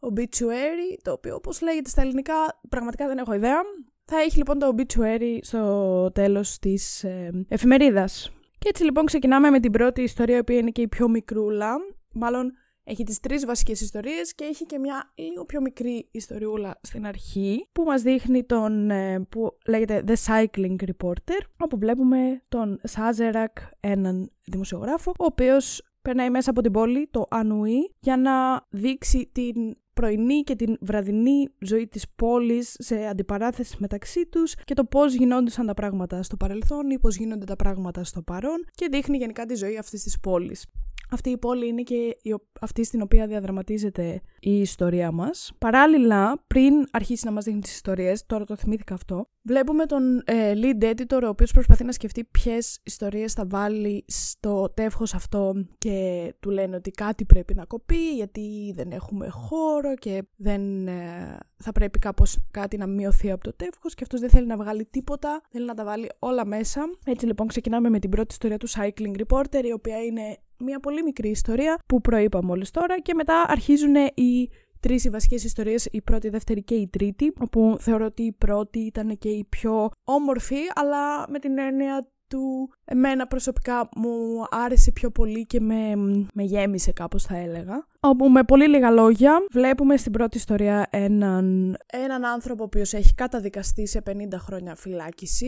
obituary, 0.00 0.98
το 1.02 1.12
οποίο 1.12 1.34
όπως 1.34 1.60
λέγεται 1.60 1.88
στα 1.88 2.00
ελληνικά 2.00 2.34
πραγματικά 2.68 3.06
δεν 3.06 3.18
έχω 3.18 3.34
ιδέα, 3.34 3.60
θα 4.04 4.18
έχει 4.20 4.36
λοιπόν 4.36 4.58
το 4.58 4.74
obituary 4.76 5.38
στο 5.40 6.10
τέλος 6.12 6.58
της 6.58 7.04
ε, 7.04 7.44
εφημερίδας. 7.48 8.30
Και 8.58 8.68
έτσι 8.68 8.84
λοιπόν 8.84 9.04
ξεκινάμε 9.04 9.50
με 9.50 9.60
την 9.60 9.72
πρώτη 9.72 10.02
ιστορία, 10.02 10.36
η 10.36 10.38
οποία 10.38 10.56
είναι 10.56 10.70
και 10.70 10.82
η 10.82 10.88
πιο 10.88 11.08
μικρούλα. 11.08 11.76
Μάλλον 12.12 12.52
έχει 12.84 13.04
τις 13.04 13.20
τρεις 13.20 13.46
βασικές 13.46 13.80
ιστορίες 13.80 14.34
και 14.34 14.44
έχει 14.44 14.66
και 14.66 14.78
μια 14.78 15.12
λίγο 15.14 15.44
πιο 15.44 15.60
μικρή 15.60 16.08
ιστοριούλα 16.10 16.78
στην 16.82 17.06
αρχή 17.06 17.68
που 17.72 17.82
μας 17.82 18.02
δείχνει 18.02 18.44
τον, 18.44 18.90
ε, 18.90 19.20
που 19.28 19.56
λέγεται 19.66 20.04
The 20.06 20.14
Cycling 20.26 20.76
Reporter 20.76 21.40
όπου 21.58 21.78
βλέπουμε 21.78 22.42
τον 22.48 22.80
Σάζερακ, 22.82 23.58
έναν 23.80 24.30
δημοσιογράφο 24.44 25.10
ο 25.10 25.24
οποίος 25.24 25.82
περνάει 26.02 26.30
μέσα 26.30 26.50
από 26.50 26.60
την 26.60 26.72
πόλη, 26.72 27.08
το 27.10 27.26
Ανουή, 27.30 27.94
για 28.00 28.16
να 28.16 28.66
δείξει 28.68 29.30
την 29.32 29.76
πρωινή 29.94 30.42
και 30.42 30.54
την 30.54 30.76
βραδινή 30.80 31.48
ζωή 31.58 31.86
της 31.86 32.08
πόλης 32.16 32.76
σε 32.78 33.06
αντιπαράθεση 33.06 33.76
μεταξύ 33.78 34.26
τους 34.26 34.54
και 34.64 34.74
το 34.74 34.84
πώς 34.84 35.14
γινόντουσαν 35.14 35.66
τα 35.66 35.74
πράγματα 35.74 36.22
στο 36.22 36.36
παρελθόν 36.36 36.90
ή 36.90 36.98
πώς 36.98 37.16
γίνονται 37.16 37.44
τα 37.44 37.56
πράγματα 37.56 38.04
στο 38.04 38.22
παρόν 38.22 38.64
και 38.70 38.88
δείχνει 38.90 39.16
γενικά 39.16 39.46
τη 39.46 39.54
ζωή 39.54 39.78
αυτής 39.78 40.02
της 40.02 40.20
πόλης. 40.20 40.66
Αυτή 41.14 41.30
η 41.30 41.38
πόλη 41.38 41.66
είναι 41.66 41.82
και 41.82 42.16
αυτή 42.60 42.84
στην 42.84 43.02
οποία 43.02 43.26
διαδραματίζεται 43.26 44.20
η 44.40 44.60
ιστορία 44.60 45.12
μας. 45.12 45.52
Παράλληλα, 45.58 46.44
πριν 46.46 46.72
αρχίσει 46.90 47.24
να 47.26 47.32
μας 47.32 47.44
δείχνει 47.44 47.60
τις 47.60 47.74
ιστορίες, 47.74 48.26
τώρα 48.26 48.44
το 48.44 48.56
θυμήθηκα 48.56 48.94
αυτό, 48.94 49.28
βλέπουμε 49.42 49.86
τον 49.86 50.22
ε, 50.24 50.52
lead 50.54 50.84
editor 50.84 51.22
ο 51.24 51.28
οποίος 51.28 51.52
προσπαθεί 51.52 51.84
να 51.84 51.92
σκεφτεί 51.92 52.24
ποιες 52.24 52.80
ιστορίες 52.82 53.32
θα 53.32 53.46
βάλει 53.46 54.04
στο 54.06 54.72
τεύχος 54.74 55.14
αυτό 55.14 55.64
και 55.78 56.34
του 56.40 56.50
λένε 56.50 56.76
ότι 56.76 56.90
κάτι 56.90 57.24
πρέπει 57.24 57.54
να 57.54 57.64
κοπεί 57.64 58.14
γιατί 58.14 58.72
δεν 58.74 58.90
έχουμε 58.90 59.28
χώρο 59.28 59.94
και 59.94 60.22
δεν 60.36 60.86
ε, 60.86 61.38
θα 61.56 61.72
πρέπει 61.72 61.98
κάπως 61.98 62.38
κάτι 62.50 62.76
να 62.76 62.86
μειωθεί 62.86 63.30
από 63.30 63.44
το 63.44 63.52
τεύχος 63.56 63.94
και 63.94 64.02
αυτός 64.02 64.20
δεν 64.20 64.30
θέλει 64.30 64.46
να 64.46 64.56
βγάλει 64.56 64.84
τίποτα, 64.84 65.40
θέλει 65.48 65.64
να 65.64 65.74
τα 65.74 65.84
βάλει 65.84 66.10
όλα 66.18 66.46
μέσα. 66.46 66.82
Έτσι 67.04 67.26
λοιπόν 67.26 67.46
ξεκινάμε 67.46 67.88
με 67.88 67.98
την 67.98 68.10
πρώτη 68.10 68.28
ιστορία 68.30 68.56
του 68.58 68.68
Cycling 68.68 69.14
Reporter 69.26 69.64
η 69.64 69.72
οποία 69.72 70.04
είναι 70.04 70.38
μια 70.64 70.80
πολύ 70.80 71.02
μικρή 71.02 71.28
ιστορία 71.28 71.78
που 71.86 72.00
προείπα 72.00 72.44
μόλις 72.44 72.70
τώρα 72.70 73.00
και 73.00 73.14
μετά 73.14 73.44
αρχίζουν 73.48 73.94
οι 74.14 74.48
τρεις 74.80 75.04
οι 75.04 75.10
βασικές 75.10 75.44
ιστορίες, 75.44 75.88
η 75.90 76.02
πρώτη, 76.02 76.26
η 76.26 76.30
δεύτερη 76.30 76.62
και 76.62 76.74
η 76.74 76.88
τρίτη, 76.88 77.32
όπου 77.40 77.76
θεωρώ 77.80 78.04
ότι 78.04 78.22
η 78.22 78.32
πρώτη 78.32 78.78
ήταν 78.78 79.18
και 79.18 79.28
η 79.28 79.46
πιο 79.48 79.90
όμορφη, 80.04 80.56
αλλά 80.74 81.30
με 81.30 81.38
την 81.38 81.58
έννοια 81.58 82.08
του 82.28 82.70
εμένα 82.84 83.26
προσωπικά 83.26 83.88
μου 83.96 84.44
άρεσε 84.50 84.92
πιο 84.92 85.10
πολύ 85.10 85.46
και 85.46 85.60
με, 85.60 85.94
με 86.34 86.42
γέμισε 86.42 86.92
κάπως 86.92 87.24
θα 87.24 87.36
έλεγα. 87.36 87.86
Όπου 88.00 88.30
με 88.30 88.42
πολύ 88.42 88.68
λίγα 88.68 88.90
λόγια 88.90 89.46
βλέπουμε 89.52 89.96
στην 89.96 90.12
πρώτη 90.12 90.36
ιστορία 90.36 90.86
έναν, 90.90 91.76
έναν 91.92 92.24
άνθρωπο 92.24 92.62
ο 92.62 92.66
οποίος 92.66 92.92
έχει 92.92 93.14
καταδικαστεί 93.14 93.86
σε 93.86 94.02
50 94.06 94.12
χρόνια 94.38 94.74
φυλάκιση 94.74 95.46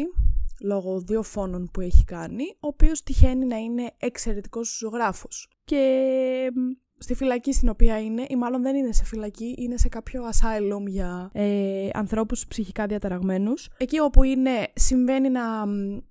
λόγω 0.61 1.00
δύο 1.00 1.23
φόνων 1.23 1.69
που 1.73 1.81
έχει 1.81 2.05
κάνει, 2.05 2.44
ο 2.44 2.67
οποίος 2.67 3.02
τυχαίνει 3.02 3.47
να 3.47 3.57
είναι 3.57 3.90
εξαιρετικός 3.99 4.76
ζωγράφος. 4.81 5.50
Και 5.64 6.52
στη 6.99 7.14
φυλακή 7.14 7.52
στην 7.52 7.69
οποία 7.69 8.00
είναι, 8.00 8.26
ή 8.28 8.37
μάλλον 8.37 8.62
δεν 8.62 8.76
είναι 8.76 8.92
σε 8.92 9.04
φυλακή, 9.04 9.54
είναι 9.59 9.76
σε 9.76 9.88
κάποιο 9.88 10.23
asylum 10.23 10.87
για 10.87 11.31
ε, 11.33 11.88
ανθρώπους 11.92 12.47
ψυχικά 12.47 12.87
διαταραγμένους. 12.87 13.69
Εκεί 13.76 13.99
όπου 13.99 14.23
είναι, 14.23 14.69
συμβαίνει 14.75 15.28
να 15.28 15.42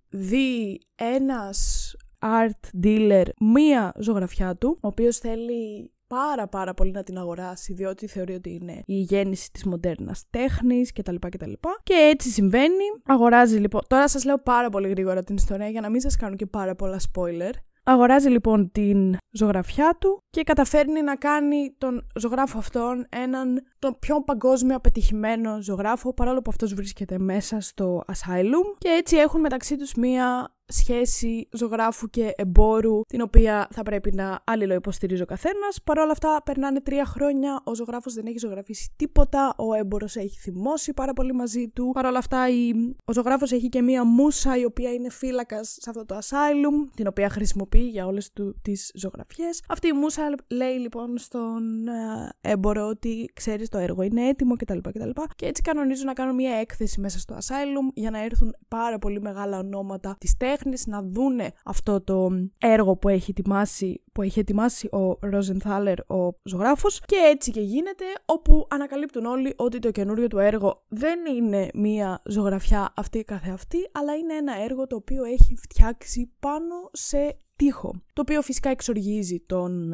δει 0.10 0.82
ένας 0.96 1.92
art 2.20 2.84
dealer 2.84 3.26
μία 3.40 3.94
ζωγραφιά 4.00 4.56
του, 4.56 4.78
ο 4.82 4.88
οποίος 4.88 5.18
θέλει 5.18 5.92
πάρα 6.08 6.48
πάρα 6.48 6.74
πολύ 6.74 6.92
να 6.92 7.04
την 7.04 7.18
αγοράσει 7.18 7.74
διότι 7.74 8.08
θεωρεί 8.08 8.34
ότι 8.34 8.54
είναι 8.54 8.82
η 8.86 8.96
γέννηση 8.96 9.52
της 9.52 9.66
μοντέρνας 9.66 10.24
τέχνης 10.30 10.92
κτλ. 10.92 11.16
κτλ. 11.30 11.52
Και 11.84 11.94
έτσι 11.94 12.30
συμβαίνει. 12.30 12.86
Αγοράζει 13.06 13.58
λοιπόν, 13.58 13.82
τώρα 13.88 14.08
σας 14.08 14.26
λέω 14.26 14.38
πάρα 14.38 14.70
πολύ 14.70 14.90
γρήγορα 14.90 15.24
την 15.24 15.36
ιστορία 15.36 15.70
για 15.70 15.82
να 15.82 15.90
μην 15.90 16.02
σας 16.02 16.16
κάνω 16.16 16.36
και 16.36 16.46
πάρα 16.46 16.76
πολλά 16.76 17.00
spoiler. 17.14 17.52
Αγοράζει 17.88 18.30
λοιπόν 18.30 18.72
την 18.72 19.18
ζωγραφιά 19.32 19.98
του 20.00 20.18
και 20.30 20.44
καταφέρνει 20.44 21.02
να 21.02 21.16
κάνει 21.16 21.76
τον 21.78 22.08
ζωγράφο 22.16 22.58
αυτόν 22.58 23.06
έναν 23.10 23.62
τον 23.80 24.00
πιο 24.00 24.24
παγκόσμιο 24.24 24.80
πετυχημένο 24.80 25.62
ζωγράφο 25.62 26.14
παρόλο 26.14 26.42
που 26.42 26.50
αυτός 26.50 26.74
βρίσκεται 26.74 27.20
μέσα 27.20 27.60
στο 27.60 28.04
Asylum 28.08 28.78
και 28.78 28.90
έτσι 28.90 29.18
έχουν 29.18 29.40
μεταξύ 29.40 29.78
τους 29.78 29.94
μία 29.94 30.55
σχέση 30.68 31.48
ζωγράφου 31.52 32.08
και 32.08 32.34
εμπόρου, 32.36 33.02
την 33.08 33.22
οποία 33.22 33.68
θα 33.72 33.84
πρέπει 33.84 34.12
να 34.12 34.40
αλληλοϊποστηρίζει 34.44 35.22
ο 35.22 35.26
καθένας. 35.26 35.82
Παρ' 35.84 36.00
όλα 36.00 36.12
αυτά, 36.12 36.42
περνάνε 36.46 36.82
τρία 36.82 37.06
χρόνια, 37.06 37.62
ο 37.64 37.76
ζωγράφος 37.76 38.14
δεν 38.14 38.26
έχει 38.26 38.38
ζωγραφίσει 38.38 38.94
τίποτα, 38.96 39.54
ο 39.58 39.74
έμπορος 39.74 40.16
έχει 40.16 40.40
θυμώσει 40.40 40.94
πάρα 40.94 41.14
πολύ 41.14 41.34
μαζί 41.34 41.68
του. 41.68 41.90
Παρ' 41.94 42.06
όλα 42.06 42.18
αυτά, 42.18 42.50
η... 42.50 42.72
ο 43.06 43.14
ζωγράφος 43.14 43.52
έχει 43.52 43.70
και 43.70 43.82
μία 43.82 44.04
μουσα, 44.04 44.58
η 44.58 44.66
οποία 44.66 44.94
είναι 44.94 45.10
φύλακας 45.10 45.78
σε 45.82 45.90
αυτό 45.90 46.06
το 46.06 46.18
asylum, 46.18 46.90
την 46.96 47.08
οποία 47.08 47.30
χρησιμοποιεί 47.30 47.88
για 47.88 48.06
όλες 48.06 48.32
τις 48.62 48.92
ζωγραφιές. 48.96 49.62
Αυτή 49.68 49.88
η 49.88 49.94
μουσα 49.94 50.36
λέει 50.48 50.78
λοιπόν 50.78 51.18
στον 51.18 51.88
ε, 51.88 52.30
έμπορο 52.42 52.88
ότι 52.88 53.30
ξέρεις 53.34 53.70
το 53.70 53.78
έργο 53.78 54.02
είναι 54.02 54.28
έτοιμο 54.28 54.56
κτλ. 54.56 54.78
κτλ. 54.78 55.10
Και 55.36 55.46
έτσι 55.46 55.62
κανονίζουν 55.62 56.06
να 56.06 56.14
κάνουν 56.14 56.36
μία 56.36 56.56
έκθεση 56.56 57.00
μέσα 57.00 57.20
στο 57.20 57.36
asylum 57.36 57.94
για 57.94 58.10
να 58.10 58.24
έρθουν 58.24 58.56
πάρα 58.68 59.00
πολύ 59.00 59.22
μεγάλα 59.22 59.58
ονόματα 59.58 60.16
της 60.20 60.38
τέχνης 60.38 60.55
να 60.86 61.02
δούνε 61.02 61.52
αυτό 61.66 62.02
το 62.02 62.30
έργο 62.58 62.96
που 62.96 63.10
έχει 63.10 63.32
ετοιμάσει, 63.32 64.04
που 64.12 64.22
έχει 64.22 64.40
ετοιμάσει 64.40 64.88
ο 64.88 65.18
Ρόζενθάλερ, 65.22 66.00
ο 66.12 66.40
ζωγράφος 66.44 67.02
και 67.06 67.16
έτσι 67.32 67.52
και 67.52 67.62
γίνεται 67.62 68.06
όπου 68.26 68.68
ανακαλύπτουν 68.70 69.26
όλοι 69.26 69.54
ότι 69.58 69.80
το 69.80 69.92
καινούριο 69.92 70.28
του 70.28 70.40
έργο 70.40 70.84
δεν 70.88 71.20
είναι 71.36 71.70
μία 71.74 72.22
ζωγραφιά 72.26 72.94
αυτή 72.96 73.24
καθεαυτή 73.24 73.90
αλλά 73.92 74.16
είναι 74.16 74.34
ένα 74.34 74.54
έργο 74.64 74.88
το 74.88 74.96
οποίο 74.96 75.24
έχει 75.24 75.56
φτιάξει 75.56 76.32
πάνω 76.40 76.90
σε 76.92 77.38
τοίχο. 77.56 78.02
Το 78.14 78.22
οποίο 78.22 78.42
φυσικά 78.42 78.70
εξοργίζει 78.70 79.40
τον, 79.46 79.94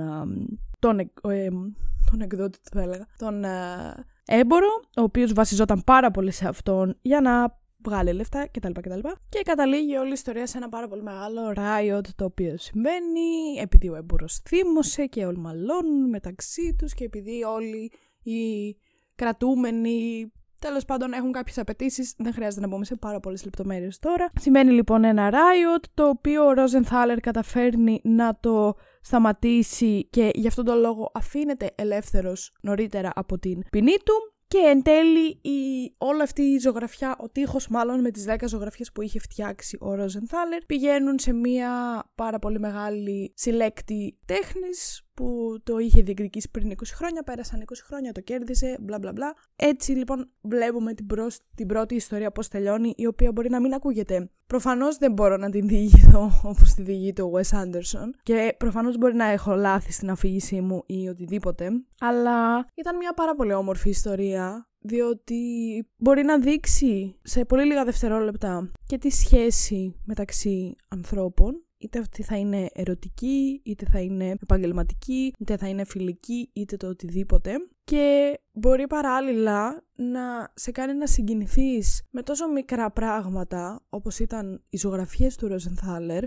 τον, 0.80 1.00
ε, 1.00 1.48
τον 2.12 2.22
εκδότη, 2.22 2.60
θα 2.72 2.82
έλεγα, 2.82 3.08
τον 3.18 3.44
έμπορο, 4.26 4.68
ο 4.98 5.02
οποίος 5.02 5.34
βασιζόταν 5.34 5.84
πάρα 5.84 6.12
πολύ 6.12 6.32
σε 6.32 6.48
αυτόν 6.48 6.98
για 7.02 7.22
να 7.22 7.61
βγάλει 7.84 8.14
λεφτά 8.14 8.48
κτλ. 8.48 8.72
κτλ. 8.72 9.00
Και 9.30 9.42
καταλήγει 9.44 9.98
όλη 9.98 10.10
η 10.10 10.14
ιστορία 10.14 10.46
σε 10.46 10.58
ένα 10.58 10.70
πάρα 10.70 10.88
πολύ 10.88 11.02
μεγάλο 11.02 11.54
riot 11.56 12.08
το 12.16 12.26
οποίο 12.26 12.58
συμβαίνει 12.58 13.60
επειδή 13.62 13.90
ο 13.90 13.96
έμπορος 13.96 14.42
θύμωσε 14.50 15.06
και 15.06 15.26
όλοι 15.26 15.38
μαλώνουν 15.38 16.10
μεταξύ 16.10 16.76
τους 16.78 16.94
και 16.94 17.04
επειδή 17.04 17.44
όλοι 17.44 17.92
οι 18.24 18.76
κρατούμενοι 19.16 20.32
Τέλος 20.62 20.86
πάντων, 20.86 21.14
έχουν 21.14 21.32
κάποιες 21.32 21.58
απαιτήσεις. 21.58 22.14
Δεν 22.18 22.34
χρειάζεται 22.34 22.62
να 22.62 22.68
μπούμε 22.68 22.86
σε 22.86 22.96
πάρα 22.96 23.20
πολλές 23.20 23.44
λεπτομέρειες 23.44 24.00
τώρα. 24.00 24.32
Σημαίνει 24.40 24.72
λοιπόν 24.72 25.04
ένα 25.04 25.30
riot, 25.32 25.84
το 25.94 26.08
οποίο 26.08 26.46
ο 26.46 26.54
Ρόζενθάλερ 26.54 27.20
καταφέρνει 27.20 28.02
να 28.04 28.38
το 28.40 28.76
σταματήσει 29.02 30.08
και 30.10 30.30
γι' 30.34 30.48
αυτόν 30.48 30.66
τον 30.66 30.80
λόγο 30.80 31.12
αφήνεται 31.14 31.72
ελεύθερος 31.76 32.54
νωρίτερα 32.62 33.12
από 33.16 33.40
την 33.40 33.62
ποινή 33.70 33.96
του. 34.06 34.31
Και 34.52 34.58
εν 34.58 34.82
τέλει 34.82 35.28
η, 35.42 35.94
όλη 35.98 36.22
αυτή 36.22 36.42
η 36.42 36.60
ζωγραφιά, 36.60 37.16
ο 37.20 37.30
τείχος 37.30 37.68
μάλλον 37.68 38.02
με 38.02 38.12
τις 38.12 38.26
10 38.28 38.36
ζωγραφιές 38.48 38.92
που 38.92 39.02
είχε 39.02 39.20
φτιάξει 39.20 39.78
ο 39.80 39.96
Ρόζενθάλερ 39.96 40.66
πηγαίνουν 40.66 41.20
σε 41.20 41.34
μια 41.34 42.04
πάρα 42.16 42.40
πολύ 42.40 42.60
μεγάλη 42.60 43.34
συλλέκτη 43.36 44.18
τέχνης 44.26 45.02
που 45.14 45.58
το 45.64 45.78
είχε 45.78 46.02
διεκδικήσει 46.02 46.50
πριν 46.52 46.72
20 46.72 46.74
χρόνια, 46.94 47.24
πέρασαν 47.24 47.64
20 47.66 47.74
χρόνια, 47.86 48.12
το 48.12 48.22
κέρδισε, 48.22 48.78
μπλα 48.82 49.00
μπλα 49.00 49.12
μπλα. 49.12 49.34
Έτσι 49.56 49.92
λοιπόν 49.92 50.30
βλέπουμε 50.42 50.94
την, 50.94 51.06
προς, 51.06 51.40
την 51.56 51.68
πρώτη 51.68 51.96
ιστορία 51.96 52.32
πώς 52.32 52.48
τελειώνει, 52.48 52.94
η 52.98 53.06
οποία 53.06 53.32
μπορεί 53.32 53.50
να 53.50 53.60
μην 53.62 53.74
ακούγεται. 53.74 54.30
Προφανώς 54.48 54.98
δεν 54.98 55.12
μπορώ 55.12 55.38
να 55.38 55.50
την 55.50 55.68
διηγηθώ 55.68 56.32
όπως 56.52 56.74
τη 56.74 56.82
διηγείται 56.82 57.22
ο 57.22 57.32
Wes 57.34 57.58
Anderson 57.64 58.10
και 58.24 58.56
προφανώς 58.58 58.98
μπορεί 58.98 59.16
να 59.16 59.26
έχω 59.26 59.56
λάθη 59.56 59.92
στην 59.92 60.10
αφήγησή 60.10 60.62
μου 60.62 60.84
ή 60.86 61.08
οτιδήποτε, 61.08 61.70
αλλά 62.00 62.66
ήταν 62.76 62.98
μια 62.98 63.14
πάρα 63.14 63.36
πολύ 63.36 63.54
όμορφη 63.54 63.90
ιστορία 63.90 64.66
διότι 64.82 65.40
μπορεί 65.98 66.24
να 66.24 66.40
δείξει 66.40 67.16
σε 67.22 67.46
πολύ 67.46 67.66
λίγα 67.66 67.84
δευτερόλεπτα 67.84 68.72
και 68.86 68.98
τη 68.98 69.10
σχέση 69.10 69.96
μεταξύ 70.06 70.76
ανθρώπων 70.88 71.66
είτε 71.82 72.00
αυτή 72.00 72.24
θα 72.24 72.38
είναι 72.38 72.70
ερωτική, 72.74 73.62
είτε 73.66 73.86
θα 73.92 74.00
είναι 74.00 74.30
επαγγελματική, 74.42 75.34
είτε 75.40 75.58
θα 75.58 75.68
είναι 75.68 75.86
φιλική, 75.86 76.50
είτε 76.54 76.78
το 76.78 76.88
οτιδήποτε. 76.88 77.52
Και 77.84 78.38
μπορεί 78.52 78.88
παράλληλα 78.88 79.84
να 79.96 80.52
σε 80.54 80.72
κάνει 80.72 80.94
να 80.94 81.08
συγκινηθείς 81.08 82.08
με 82.12 82.22
τόσο 82.22 82.48
μικρά 82.48 82.92
πράγματα, 82.92 83.86
όπως 83.90 84.20
ήταν 84.20 84.64
οι 84.70 84.78
ζωγραφίες 84.78 85.36
του 85.36 85.48
Ροζενθάλερ, 85.48 86.24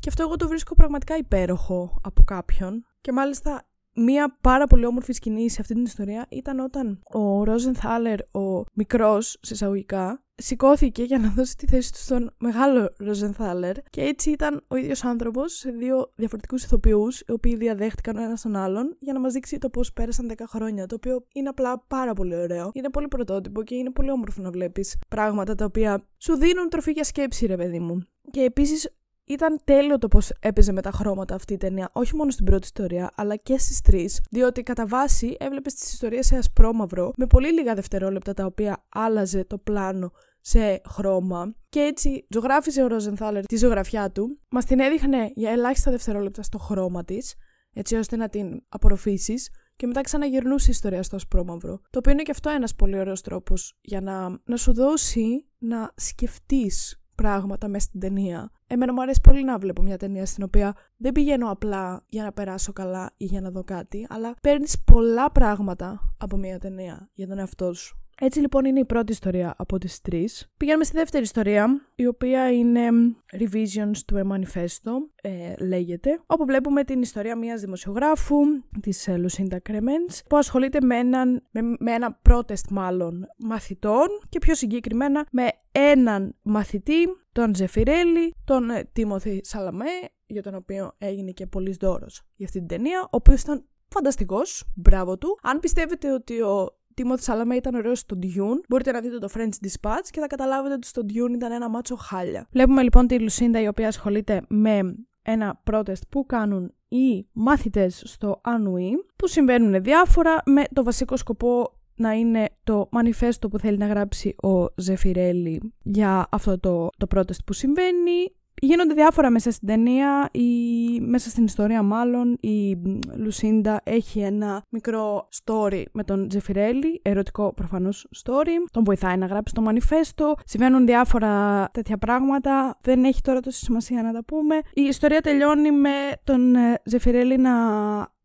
και 0.00 0.08
αυτό 0.08 0.22
εγώ 0.22 0.36
το 0.36 0.48
βρίσκω 0.48 0.74
πραγματικά 0.74 1.16
υπέροχο 1.16 2.00
από 2.02 2.22
κάποιον. 2.22 2.84
Και 3.00 3.12
μάλιστα 3.12 3.69
μία 4.02 4.36
πάρα 4.40 4.66
πολύ 4.66 4.86
όμορφη 4.86 5.12
σκηνή 5.12 5.50
σε 5.50 5.60
αυτή 5.60 5.74
την 5.74 5.84
ιστορία 5.84 6.26
ήταν 6.28 6.60
όταν 6.60 7.00
ο 7.12 7.44
Ρόζενθάλερ, 7.44 8.20
ο 8.20 8.64
μικρός, 8.72 9.38
σε 9.40 9.54
εισαγωγικά, 9.54 10.22
σηκώθηκε 10.34 11.02
για 11.02 11.18
να 11.18 11.28
δώσει 11.28 11.56
τη 11.56 11.66
θέση 11.66 11.92
του 11.92 11.98
στον 11.98 12.34
μεγάλο 12.38 12.94
Ροζενθάλερ 12.98 13.76
και 13.90 14.02
έτσι 14.02 14.30
ήταν 14.30 14.64
ο 14.68 14.76
ίδιος 14.76 15.04
άνθρωπος 15.04 15.52
σε 15.52 15.70
δύο 15.70 16.12
διαφορετικούς 16.14 16.64
ηθοποιούς, 16.64 17.20
οι 17.20 17.32
οποίοι 17.32 17.56
διαδέχτηκαν 17.56 18.16
ο 18.16 18.22
ένας 18.22 18.42
τον 18.42 18.56
άλλον 18.56 18.96
για 19.00 19.12
να 19.12 19.20
μας 19.20 19.32
δείξει 19.32 19.58
το 19.58 19.70
πώς 19.70 19.92
πέρασαν 19.92 20.30
10 20.30 20.34
χρόνια. 20.46 20.86
Το 20.86 20.94
οποίο 20.94 21.26
είναι 21.34 21.48
απλά 21.48 21.84
πάρα 21.86 22.12
πολύ 22.12 22.36
ωραίο. 22.36 22.70
Είναι 22.72 22.90
πολύ 22.90 23.08
πρωτότυπο 23.08 23.62
και 23.62 23.74
είναι 23.74 23.90
πολύ 23.90 24.10
όμορφο 24.10 24.42
να 24.42 24.50
βλέπεις 24.50 24.96
πράγματα 25.08 25.54
τα 25.54 25.64
οποία 25.64 26.06
σου 26.18 26.36
δίνουν 26.36 26.68
τροφή 26.68 26.92
για 26.92 27.04
σκέψη, 27.04 27.46
ρε 27.46 27.56
παιδί 27.56 27.78
μου. 27.78 28.06
Και 28.30 28.40
επίσης 28.40 28.94
ήταν 29.32 29.60
τέλειο 29.64 29.98
το 29.98 30.08
πώ 30.08 30.18
έπαιζε 30.40 30.72
με 30.72 30.82
τα 30.82 30.90
χρώματα 30.90 31.34
αυτή 31.34 31.52
η 31.52 31.56
ταινία, 31.56 31.90
όχι 31.92 32.16
μόνο 32.16 32.30
στην 32.30 32.44
πρώτη 32.44 32.64
ιστορία, 32.64 33.10
αλλά 33.14 33.36
και 33.36 33.58
στις 33.58 33.80
τρεις, 33.80 34.20
διότι 34.30 34.62
κατά 34.62 34.86
βάση 34.86 35.36
έβλεπες 35.38 35.74
τις 35.74 35.92
ιστορίες 35.92 36.26
σε 36.26 36.36
ασπρόμαυρο, 36.36 37.12
με 37.16 37.26
πολύ 37.26 37.52
λίγα 37.52 37.74
δευτερόλεπτα 37.74 38.34
τα 38.34 38.44
οποία 38.44 38.84
άλλαζε 38.88 39.44
το 39.44 39.58
πλάνο 39.58 40.12
σε 40.40 40.80
χρώμα. 40.88 41.54
Και 41.68 41.80
έτσι 41.80 42.26
ζωγράφιζε 42.30 42.82
ο 42.82 42.86
Ροζενθάλερ 42.86 43.46
τη 43.46 43.56
ζωγραφιά 43.56 44.10
του, 44.10 44.38
μας 44.48 44.64
την 44.64 44.80
έδειχνε 44.80 45.30
για 45.34 45.50
ελάχιστα 45.50 45.90
δευτερόλεπτα 45.90 46.42
στο 46.42 46.58
χρώμα 46.58 47.04
της, 47.04 47.34
έτσι 47.72 47.96
ώστε 47.96 48.16
να 48.16 48.28
την 48.28 48.62
απορροφήσεις, 48.68 49.50
και 49.76 49.86
μετά 49.86 50.00
ξαναγυρνούσε 50.00 50.66
η 50.68 50.70
ιστορία 50.72 51.02
στο 51.02 51.16
ασπρόμαυρο. 51.16 51.80
Το 51.90 51.98
οποίο 51.98 52.12
είναι 52.12 52.22
και 52.22 52.30
αυτό 52.30 52.50
ένας 52.50 52.74
πολύ 52.74 52.98
ωραίος 52.98 53.20
τρόπος 53.20 53.78
για 53.80 54.00
να, 54.00 54.40
να 54.44 54.56
σου 54.56 54.72
δώσει 54.74 55.46
να 55.58 55.92
σκεφτείς 55.96 57.02
πράγματα 57.14 57.68
μέσα 57.68 57.86
στην 57.86 58.00
ταινία. 58.00 58.50
Εμένα 58.72 58.92
μου 58.92 59.02
αρέσει 59.02 59.20
πολύ 59.20 59.44
να 59.44 59.58
βλέπω 59.58 59.82
μια 59.82 59.96
ταινία 59.96 60.26
στην 60.26 60.42
οποία 60.42 60.74
δεν 60.96 61.12
πηγαίνω 61.12 61.50
απλά 61.50 62.04
για 62.08 62.24
να 62.24 62.32
περάσω 62.32 62.72
καλά 62.72 63.10
ή 63.16 63.24
για 63.24 63.40
να 63.40 63.50
δω 63.50 63.64
κάτι, 63.64 64.06
αλλά 64.08 64.34
παίρνεις 64.40 64.82
πολλά 64.84 65.30
πράγματα 65.30 66.14
από 66.18 66.36
μια 66.36 66.58
ταινία 66.58 67.10
για 67.12 67.26
τον 67.26 67.38
εαυτό 67.38 67.72
σου. 67.72 67.98
Έτσι 68.22 68.40
λοιπόν 68.40 68.64
είναι 68.64 68.80
η 68.80 68.84
πρώτη 68.84 69.12
ιστορία 69.12 69.54
από 69.58 69.78
τις 69.78 70.00
τρεις. 70.00 70.46
Πηγαίνουμε 70.56 70.84
στη 70.84 70.96
δεύτερη 70.96 71.22
ιστορία, 71.22 71.86
η 71.94 72.06
οποία 72.06 72.52
είναι 72.52 72.88
Revisions 73.32 74.12
to 74.12 74.16
a 74.16 74.22
Manifesto, 74.32 74.92
ε, 75.22 75.54
λέγεται, 75.64 76.20
όπου 76.26 76.44
βλέπουμε 76.44 76.84
την 76.84 77.02
ιστορία 77.02 77.36
μιας 77.36 77.60
δημοσιογράφου, 77.60 78.36
της 78.80 79.08
ε, 79.08 79.24
Lucinda 79.26 79.56
Cremens, 79.68 80.20
που 80.28 80.36
ασχολείται 80.36 80.80
με, 80.80 80.96
έναν, 80.96 81.42
με, 81.50 81.60
με 81.78 81.92
ένα 81.92 82.20
protest 82.28 82.68
μάλλον 82.70 83.26
μαθητών 83.36 84.06
και 84.28 84.38
πιο 84.38 84.54
συγκεκριμένα 84.54 85.26
με 85.30 85.48
έναν 85.72 86.36
μαθητή, 86.42 87.06
τον 87.32 87.54
Ζεφιρέλη, 87.54 88.34
τον 88.44 88.68
Τίμωθη 88.92 89.30
ε, 89.30 89.38
Σαλαμέ, 89.42 89.90
για 90.26 90.42
τον 90.42 90.54
οποίο 90.54 90.94
έγινε 90.98 91.30
και 91.30 91.46
πολύς 91.46 91.76
δώρος 91.76 92.22
για 92.36 92.46
αυτή 92.46 92.58
την 92.58 92.68
ταινία, 92.68 93.00
ο 93.00 93.08
οποίος 93.10 93.42
ήταν 93.42 93.64
φανταστικός, 93.88 94.64
μπράβο 94.76 95.18
του. 95.18 95.38
Αν 95.42 95.60
πιστεύετε 95.60 96.12
ότι 96.12 96.40
ο 96.40 96.79
Τίμωθη 97.00 97.22
Σαλαμέ 97.22 97.54
ήταν 97.54 97.74
ωραίος 97.74 97.98
στο 97.98 98.18
Dune. 98.22 98.60
Μπορείτε 98.68 98.92
να 98.92 99.00
δείτε 99.00 99.18
το 99.18 99.28
French 99.34 99.66
Dispatch 99.66 100.08
και 100.10 100.20
θα 100.20 100.26
καταλάβετε 100.26 100.74
ότι 100.74 100.86
στο 100.86 101.02
Dune 101.08 101.34
ήταν 101.34 101.52
ένα 101.52 101.68
μάτσο 101.68 101.96
χάλια. 101.96 102.46
Βλέπουμε 102.50 102.82
λοιπόν 102.82 103.06
τη 103.06 103.18
Λουσίντα 103.18 103.60
η 103.60 103.66
οποία 103.66 103.88
ασχολείται 103.88 104.42
με 104.48 104.96
ένα 105.22 105.62
protest 105.70 106.02
που 106.08 106.26
κάνουν 106.26 106.74
οι 106.88 107.26
μάθητες 107.32 108.02
στο 108.06 108.40
Ανουή 108.42 109.04
που 109.16 109.26
συμβαίνουν 109.26 109.82
διάφορα 109.82 110.42
με 110.44 110.62
το 110.72 110.82
βασικό 110.82 111.16
σκοπό 111.16 111.78
να 111.94 112.12
είναι 112.12 112.48
το 112.64 112.88
μανιφέστο 112.90 113.48
που 113.48 113.58
θέλει 113.58 113.76
να 113.76 113.86
γράψει 113.86 114.34
ο 114.42 114.66
Ζεφιρέλη 114.76 115.72
για 115.82 116.26
αυτό 116.30 116.58
το, 116.58 116.88
το 116.98 117.06
protest 117.14 117.44
που 117.46 117.52
συμβαίνει 117.52 118.34
Γίνονται 118.62 118.94
διάφορα 118.94 119.30
μέσα 119.30 119.50
στην 119.50 119.68
ταινία, 119.68 120.28
η... 120.32 121.00
μέσα 121.00 121.28
στην 121.30 121.44
ιστορία 121.44 121.82
μάλλον, 121.82 122.36
η 122.40 122.76
Λουσίντα 123.16 123.80
έχει 123.84 124.20
ένα 124.20 124.62
μικρό 124.68 125.28
story 125.44 125.82
με 125.92 126.04
τον 126.04 126.28
Τζεφιρέλη, 126.28 127.00
ερωτικό 127.04 127.52
προφανώς 127.52 128.08
story, 128.24 128.68
τον 128.70 128.84
βοηθάει 128.84 129.16
να 129.16 129.26
γράψει 129.26 129.54
το 129.54 129.60
μανιφέστο, 129.60 130.34
συμβαίνουν 130.44 130.86
διάφορα 130.86 131.68
τέτοια 131.72 131.98
πράγματα, 131.98 132.78
δεν 132.82 133.04
έχει 133.04 133.20
τώρα 133.20 133.40
τόση 133.40 133.64
σημασία 133.64 134.02
να 134.02 134.12
τα 134.12 134.24
πούμε. 134.24 134.56
Η 134.74 134.82
ιστορία 134.82 135.20
τελειώνει 135.20 135.70
με 135.70 135.90
τον 136.24 136.54
Τζεφιρέλη 136.84 137.36
να 137.36 137.52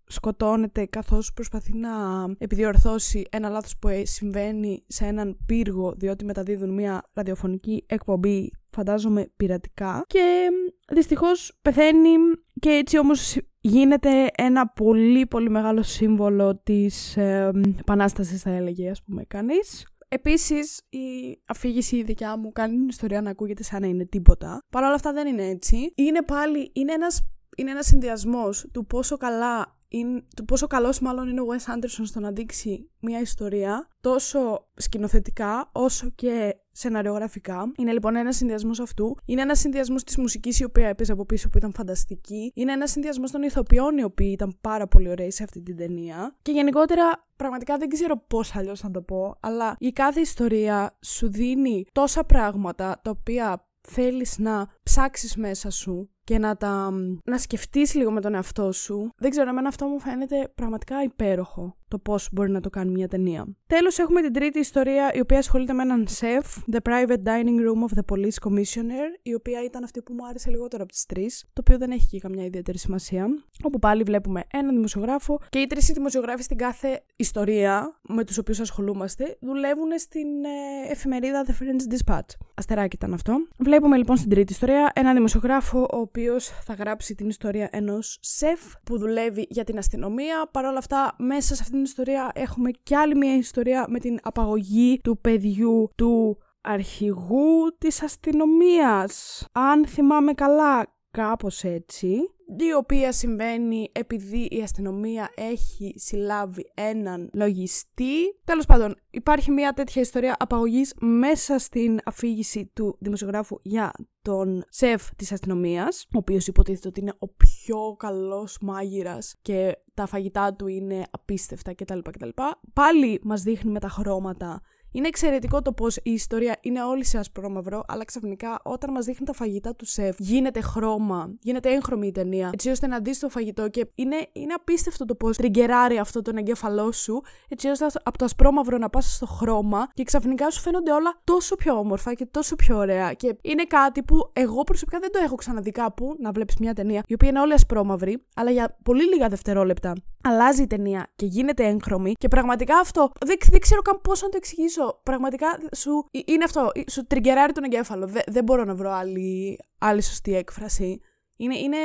σκοτώνεται 0.07 0.85
καθώς 0.85 1.33
προσπαθεί 1.33 1.77
να 1.77 1.89
επιδιορθώσει 2.37 3.25
ένα 3.29 3.49
λάθος 3.49 3.77
που 3.77 3.89
συμβαίνει 4.03 4.83
σε 4.87 5.05
έναν 5.05 5.37
πύργο 5.45 5.93
διότι 5.97 6.25
μεταδίδουν 6.25 6.69
μια 6.69 7.03
ραδιοφωνική 7.13 7.83
εκπομπή 7.87 8.51
φαντάζομαι 8.75 9.32
πειρατικά 9.36 10.03
και 10.08 10.50
δυστυχώς 10.91 11.58
πεθαίνει 11.62 12.12
και 12.60 12.70
έτσι 12.70 12.98
όμως 12.98 13.38
γίνεται 13.60 14.27
ένα 14.36 14.67
πολύ 14.67 15.25
πολύ 15.25 15.50
μεγάλο 15.50 15.84
σύμβολο 15.84 16.55
της 16.63 17.17
ε, 17.17 17.51
επανάστασης 17.79 18.41
θα 18.41 18.50
έλεγε 18.50 18.89
ας 18.89 19.03
πούμε 19.03 19.24
κανείς. 19.24 19.88
Επίσης 20.08 20.82
η 20.89 21.38
αφήγηση 21.46 21.96
η 21.96 22.03
δικιά 22.03 22.38
μου 22.38 22.51
κάνει 22.51 22.75
την 22.75 22.88
ιστορία 22.88 23.22
να 23.22 23.29
ακούγεται 23.29 23.63
σαν 23.63 23.82
να 23.82 23.88
είναι 23.88 24.05
τίποτα. 24.05 24.60
Παρ' 24.72 24.84
όλα 24.84 24.94
αυτά 24.94 25.13
δεν 25.13 25.27
είναι 25.27 25.48
έτσι. 25.48 25.94
Είναι 25.96 26.22
πάλι, 26.22 26.72
είναι 26.74 26.94
ένας 26.94 27.22
είναι 27.55 27.72
ένας 27.72 27.86
συνδυασμός 27.86 28.65
του 28.72 28.86
πόσο 28.86 29.17
καλά 29.17 29.77
είναι, 29.88 30.24
του 30.36 30.46
πόσο 30.46 30.67
καλός 30.67 31.00
μάλλον 31.00 31.29
είναι 31.29 31.41
ο 31.41 31.46
Wes 31.50 31.75
Anderson 31.75 32.03
στο 32.03 32.20
να 32.20 32.32
δείξει 32.32 32.89
μια 33.00 33.20
ιστορία 33.20 33.88
τόσο 34.01 34.67
σκηνοθετικά 34.75 35.70
όσο 35.72 36.10
και 36.10 36.55
σεναριογραφικά. 36.75 37.72
Είναι 37.77 37.91
λοιπόν 37.91 38.15
ένας 38.15 38.36
συνδυασμός 38.36 38.79
αυτού. 38.79 39.17
Είναι 39.25 39.41
ένας 39.41 39.60
συνδυασμός 39.60 40.03
της 40.03 40.17
μουσικής 40.17 40.60
η 40.60 40.63
οποία 40.63 40.88
έπαιζε 40.88 41.12
από 41.12 41.25
πίσω 41.25 41.50
που 41.50 41.58
ήταν 41.58 41.74
φανταστική. 41.74 42.51
Είναι 42.55 42.72
ένας 42.72 42.91
συνδυασμός 42.91 43.32
των 43.32 43.44
ηθοποιών 43.44 43.98
οι 43.98 44.03
οποίοι 44.03 44.29
ήταν 44.32 44.58
πάρα 44.62 44.88
πολύ 44.88 45.10
ωραίοι 45.10 45.32
σε 45.32 45.44
αυτή 45.44 45.62
την 45.62 45.77
ταινία. 45.77 46.36
Και 46.41 46.51
γενικότερα, 46.51 47.27
πραγματικά 47.36 47.77
δεν 47.77 47.89
ξέρω 47.89 48.24
πώς 48.27 48.55
αλλιώς 48.55 48.84
να 48.84 48.91
το 48.91 49.01
πω, 49.01 49.38
αλλά 49.39 49.75
η 49.79 49.91
κάθε 49.91 50.20
ιστορία 50.20 50.98
σου 51.05 51.32
δίνει 51.32 51.86
τόσα 51.91 52.24
πράγματα 52.24 53.00
τα 53.03 53.10
οποία 53.10 53.65
θέλεις 53.88 54.38
να 54.38 54.67
ψάξεις 54.84 55.36
μέσα 55.36 55.70
σου 55.70 56.10
και 56.24 56.38
να 56.38 56.58
τα 56.58 56.91
να 57.24 57.38
σκεφτείς 57.38 57.94
λίγο 57.94 58.12
με 58.12 58.22
τον 58.22 58.34
εαυτό 58.34 58.72
σου. 58.72 59.10
Δεν 59.17 59.29
ξέρω, 59.29 59.50
εμένα 59.50 59.67
αυτό 59.67 59.86
μου 59.88 60.00
φαίνεται 60.00 60.51
πραγματικά 60.55 61.03
υπέροχο 61.03 61.75
το 61.95 62.01
πώς 62.01 62.29
μπορεί 62.31 62.51
να 62.51 62.61
το 62.61 62.69
κάνει 62.69 62.91
μια 62.91 63.07
ταινία. 63.07 63.47
Τέλος, 63.67 63.99
έχουμε 63.99 64.21
την 64.21 64.33
τρίτη 64.33 64.59
ιστορία, 64.59 65.13
η 65.13 65.19
οποία 65.19 65.37
ασχολείται 65.37 65.73
με 65.73 65.81
έναν 65.81 66.07
σεφ, 66.07 66.57
The 66.71 66.77
Private 66.89 67.23
Dining 67.23 67.59
Room 67.65 67.81
of 67.87 67.97
the 67.99 68.15
Police 68.15 68.49
Commissioner, 68.49 69.07
η 69.21 69.33
οποία 69.33 69.63
ήταν 69.63 69.83
αυτή 69.83 70.01
που 70.01 70.13
μου 70.13 70.27
άρεσε 70.27 70.49
λιγότερο 70.49 70.83
από 70.83 70.91
τις 70.91 71.05
τρεις, 71.05 71.45
το 71.53 71.61
οποίο 71.65 71.77
δεν 71.77 71.91
έχει 71.91 72.07
και 72.07 72.19
καμιά 72.19 72.45
ιδιαίτερη 72.45 72.77
σημασία. 72.77 73.27
Όπου 73.63 73.79
πάλι 73.79 74.03
βλέπουμε 74.03 74.43
έναν 74.53 74.75
δημοσιογράφο 74.75 75.39
και 75.49 75.59
οι 75.59 75.67
τρεις 75.67 75.91
δημοσιογράφοι 75.93 76.43
στην 76.43 76.57
κάθε 76.57 77.03
ιστορία 77.15 77.99
με 78.01 78.23
τους 78.23 78.37
οποίους 78.37 78.59
ασχολούμαστε 78.59 79.37
δουλεύουν 79.41 79.89
στην 79.99 80.27
ε, 80.45 80.91
εφημερίδα 80.91 81.45
The 81.47 81.51
French 81.51 81.93
Dispatch. 81.93 82.29
Αστεράκι 82.55 82.95
ήταν 82.95 83.13
αυτό. 83.13 83.47
Βλέπουμε 83.59 83.97
λοιπόν 83.97 84.17
στην 84.17 84.29
τρίτη 84.29 84.51
ιστορία 84.51 84.91
έναν 84.95 85.15
δημοσιογράφο, 85.15 85.79
ο 85.79 85.97
οποίος 85.97 86.47
θα 86.47 86.73
γράψει 86.73 87.15
την 87.15 87.29
ιστορία 87.29 87.69
ενός 87.71 88.17
σεφ 88.21 88.59
που 88.83 88.97
δουλεύει 88.97 89.47
για 89.49 89.63
την 89.63 89.77
αστυνομία. 89.77 90.49
Παρ' 90.51 90.65
όλα 90.65 90.77
αυτά, 90.77 91.15
μέσα 91.17 91.55
σε 91.55 91.61
αυτήν 91.61 91.75
την 91.75 91.84
ιστορία 91.85 92.31
έχουμε 92.33 92.71
κι 92.71 92.95
άλλη 92.95 93.15
μια 93.15 93.35
ιστορία 93.35 93.85
με 93.89 93.99
την 93.99 94.19
απαγωγή 94.23 94.99
του 95.03 95.17
παιδιού 95.21 95.91
του 95.95 96.37
αρχηγού 96.61 97.75
της 97.77 98.03
αστυνομίας. 98.03 99.45
Αν 99.51 99.87
θυμάμαι 99.87 100.33
καλά, 100.33 100.95
κάπως 101.11 101.63
έτσι, 101.63 102.34
η 102.57 102.73
οποία 102.73 103.11
συμβαίνει 103.11 103.89
επειδή 103.91 104.47
η 104.51 104.61
αστυνομία 104.61 105.29
έχει 105.35 105.93
συλλάβει 105.97 106.71
έναν 106.73 107.29
λογιστή. 107.33 108.39
Τέλος 108.43 108.65
πάντων, 108.65 108.95
υπάρχει 109.11 109.51
μια 109.51 109.73
τέτοια 109.73 110.01
ιστορία 110.01 110.35
απαγωγής 110.39 110.93
μέσα 110.99 111.57
στην 111.57 111.99
αφήγηση 112.05 112.71
του 112.73 112.97
δημοσιογράφου 112.99 113.57
για 113.61 113.91
τον 114.21 114.63
σεφ 114.69 115.15
της 115.15 115.31
αστυνομίας, 115.31 116.05
ο 116.05 116.17
οποίος 116.17 116.47
υποτίθεται 116.47 116.87
ότι 116.87 116.99
είναι 116.99 117.13
ο 117.19 117.27
πιο 117.27 117.95
καλός 117.97 118.57
μάγειρας 118.61 119.35
και 119.41 119.77
τα 119.93 120.05
φαγητά 120.05 120.53
του 120.53 120.67
είναι 120.67 121.03
απίστευτα 121.11 121.73
κτλ. 121.73 121.99
κτλ. 121.99 122.29
Πάλι 122.73 123.19
μας 123.23 123.41
δείχνει 123.41 123.71
με 123.71 123.79
τα 123.79 123.87
χρώματα 123.87 124.61
είναι 124.95 125.07
εξαιρετικό 125.07 125.61
το 125.61 125.71
πώς 125.71 125.95
η 125.95 126.11
ιστορία 126.11 126.57
είναι 126.61 126.83
όλη 126.83 127.05
σε 127.05 127.17
ασπρόμαυρο, 127.17 127.83
αλλά 127.87 128.05
ξαφνικά 128.05 128.59
όταν 128.63 128.91
μας 128.91 129.05
δείχνει 129.05 129.25
τα 129.25 129.33
φαγητά 129.33 129.75
του 129.75 129.85
σεφ, 129.85 130.15
γίνεται 130.19 130.61
χρώμα, 130.61 131.35
γίνεται 131.41 131.73
έγχρωμη 131.73 132.07
η 132.07 132.11
ταινία, 132.11 132.49
έτσι 132.53 132.69
ώστε 132.69 132.87
να 132.87 132.99
δει 132.99 133.19
το 133.19 133.29
φαγητό 133.29 133.69
και 133.69 133.87
είναι, 133.95 134.27
είναι 134.33 134.53
απίστευτο 134.53 135.05
το 135.05 135.15
πώς 135.15 135.37
τριγκεράρει 135.37 135.97
αυτό 135.97 136.21
τον 136.21 136.37
εγκέφαλό 136.37 136.91
σου, 136.91 137.21
έτσι 137.47 137.67
ώστε 137.67 137.85
από 138.03 138.17
το 138.17 138.25
ασπρόμαυρο 138.25 138.77
να 138.77 138.89
πας 138.89 139.15
στο 139.15 139.25
χρώμα 139.25 139.87
και 139.93 140.03
ξαφνικά 140.03 140.49
σου 140.49 140.61
φαίνονται 140.61 140.91
όλα 140.91 141.19
τόσο 141.23 141.55
πιο 141.55 141.77
όμορφα 141.77 142.13
και 142.13 142.25
τόσο 142.25 142.55
πιο 142.55 142.77
ωραία. 142.77 143.13
Και 143.13 143.35
είναι 143.41 143.63
κάτι 143.63 144.03
που 144.03 144.29
εγώ 144.33 144.63
προσωπικά 144.63 144.99
δεν 144.99 145.11
το 145.11 145.19
έχω 145.23 145.35
ξαναδεί 145.35 145.71
κάπου 145.71 146.15
να 146.19 146.31
βλέπεις 146.31 146.55
μια 146.57 146.73
ταινία 146.73 147.03
η 147.07 147.13
οποία 147.13 147.29
είναι 147.29 147.39
όλη 147.39 147.53
ασπρόμαυρη, 147.53 148.23
αλλά 148.35 148.51
για 148.51 148.77
πολύ 148.83 149.03
λίγα 149.03 149.27
δευτερόλεπτα 149.27 149.93
αλλάζει 150.25 150.61
η 150.61 150.67
ταινία 150.67 151.07
και 151.15 151.25
γίνεται 151.25 151.65
έγχρωμη 151.65 152.13
και 152.13 152.27
πραγματικά 152.27 152.77
αυτό 152.77 153.11
δεν, 153.25 153.37
δεν 153.49 153.59
ξέρω 153.59 153.81
καν 153.81 154.01
πώς 154.01 154.21
να 154.21 154.29
το 154.29 154.37
εξηγήσω. 154.37 154.84
Πραγματικά 155.03 155.47
σου 155.75 156.09
είναι 156.11 156.43
αυτό, 156.43 156.71
σου 156.87 157.05
τριγκεράρει 157.07 157.53
τον 157.53 157.63
εγκέφαλο. 157.63 158.07
Δεν, 158.07 158.21
δεν 158.25 158.43
μπορώ 158.43 158.63
να 158.63 158.75
βρω 158.75 158.91
άλλη, 158.91 159.59
άλλη 159.79 160.01
σωστή 160.01 160.35
έκφραση. 160.35 160.99
Είναι, 161.35 161.57
είναι, 161.57 161.77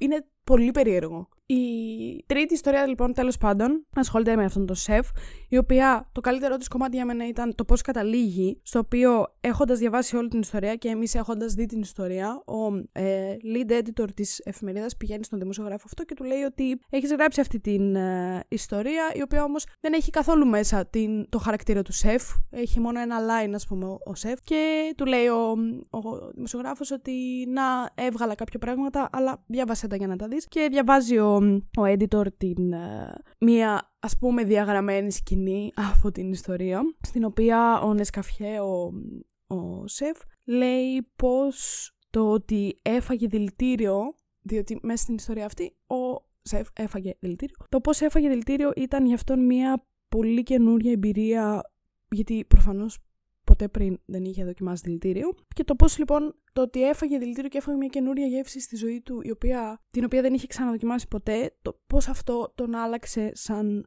είναι 0.00 0.26
πολύ 0.44 0.70
περίεργο. 0.70 1.28
Η 1.50 2.24
τρίτη 2.26 2.54
ιστορία, 2.54 2.86
λοιπόν, 2.86 3.12
τέλος 3.12 3.38
πάντων, 3.38 3.86
ασχολείται 3.94 4.36
με 4.36 4.44
αυτόν 4.44 4.66
τον 4.66 4.76
σεφ, 4.76 5.08
η 5.48 5.56
οποία 5.56 6.08
το 6.12 6.20
καλύτερό 6.20 6.56
της 6.56 6.68
κομμάτι 6.68 6.96
για 6.96 7.04
μένα 7.04 7.28
ήταν 7.28 7.54
το 7.54 7.64
πώς 7.64 7.80
καταλήγει, 7.80 8.60
στο 8.62 8.78
οποίο 8.78 9.26
έχοντας 9.40 9.78
διαβάσει 9.78 10.16
όλη 10.16 10.28
την 10.28 10.40
ιστορία 10.40 10.74
και 10.74 10.88
εμείς 10.88 11.14
έχοντας 11.14 11.54
δει 11.54 11.66
την 11.66 11.80
ιστορία, 11.80 12.42
ο 12.46 12.74
ε, 12.92 13.36
lead 13.54 13.70
editor 13.70 14.06
της 14.14 14.40
εφημερίδας 14.44 14.96
πηγαίνει 14.96 15.24
στον 15.24 15.38
δημοσιογράφο 15.38 15.82
αυτό 15.84 16.04
και 16.04 16.14
του 16.14 16.24
λέει 16.24 16.42
ότι 16.42 16.80
έχεις 16.90 17.12
γράψει 17.12 17.40
αυτή 17.40 17.60
την 17.60 17.96
ε, 17.96 18.44
ιστορία, 18.48 19.10
η 19.14 19.22
οποία 19.22 19.44
όμως 19.44 19.66
δεν 19.80 19.92
έχει 19.92 20.10
καθόλου 20.10 20.46
μέσα 20.46 20.86
την, 20.86 21.28
το 21.28 21.38
χαρακτήρα 21.38 21.82
του 21.82 21.92
σεφ. 21.92 22.22
Έχει 22.50 22.80
μόνο 22.80 23.00
ένα 23.00 23.16
line, 23.18 23.52
ας 23.54 23.66
πούμε, 23.66 23.84
ο, 23.86 23.98
ο 24.04 24.14
σεφ. 24.14 24.40
Και 24.44 24.92
του 24.96 25.06
λέει 25.06 25.26
ο, 25.26 25.54
ο 25.90 25.98
δημοσιογράφος 26.34 26.90
ότι 26.90 27.46
να 27.48 27.62
έβγαλα 27.94 28.34
κάποια 28.34 28.58
πράγματα, 28.58 29.08
αλλά 29.12 29.42
διάβασέ 29.46 29.86
τα 29.86 29.96
για 29.96 30.06
να 30.06 30.16
τα 30.16 30.28
δεις. 30.28 30.46
Και 30.48 30.68
διαβάζει 30.70 31.18
ο, 31.18 31.37
ο 31.78 31.82
editor 31.82 32.26
την, 32.36 32.72
ε, 32.72 33.14
μία 33.38 33.92
ας 33.98 34.18
πούμε 34.18 34.44
διαγραμμένη 34.44 35.12
σκηνή 35.12 35.72
από 35.74 36.10
την 36.10 36.30
ιστορία, 36.32 36.80
στην 37.00 37.24
οποία 37.24 37.80
ο 37.80 37.94
Νεσκαφιέ, 37.94 38.60
ο, 38.60 38.92
ο 39.46 39.86
σεφ, 39.86 40.18
λέει 40.44 41.08
πως 41.16 41.90
το 42.10 42.30
ότι 42.30 42.78
έφαγε 42.82 43.26
δηλητήριο, 43.26 44.14
διότι 44.40 44.78
μέσα 44.82 45.02
στην 45.02 45.14
ιστορία 45.14 45.44
αυτή 45.44 45.76
ο 45.86 46.26
σεφ 46.42 46.68
έφαγε 46.72 47.14
δηλητήριο, 47.18 47.56
το 47.68 47.80
πως 47.80 48.00
έφαγε 48.00 48.28
δηλητήριο 48.28 48.72
ήταν 48.76 49.06
για 49.06 49.14
αυτόν 49.14 49.46
μια 49.46 49.86
πολύ 50.08 50.42
καινούρια 50.42 50.92
εμπειρία, 50.92 51.70
γιατί 52.10 52.44
προφανώς 52.44 52.98
ποτέ 53.48 53.68
πριν 53.68 53.98
δεν 54.04 54.24
είχε 54.24 54.44
δοκιμάσει 54.44 54.82
δηλητήριο. 54.84 55.34
Και 55.54 55.64
το 55.64 55.74
πώς 55.74 55.98
λοιπόν 55.98 56.34
το 56.52 56.62
ότι 56.62 56.88
έφαγε 56.88 57.18
δηλητήριο 57.18 57.48
και 57.48 57.58
έφαγε 57.58 57.76
μια 57.76 57.88
καινούρια 57.88 58.26
γεύση 58.26 58.60
στη 58.60 58.76
ζωή 58.76 59.00
του, 59.00 59.20
η 59.22 59.30
οποία, 59.30 59.80
την 59.90 60.04
οποία 60.04 60.22
δεν 60.22 60.34
είχε 60.34 60.46
ξαναδοκιμάσει 60.46 61.08
ποτέ, 61.08 61.56
το 61.62 61.80
πώς 61.86 62.08
αυτό 62.08 62.52
τον 62.54 62.74
άλλαξε 62.74 63.30
σαν 63.34 63.86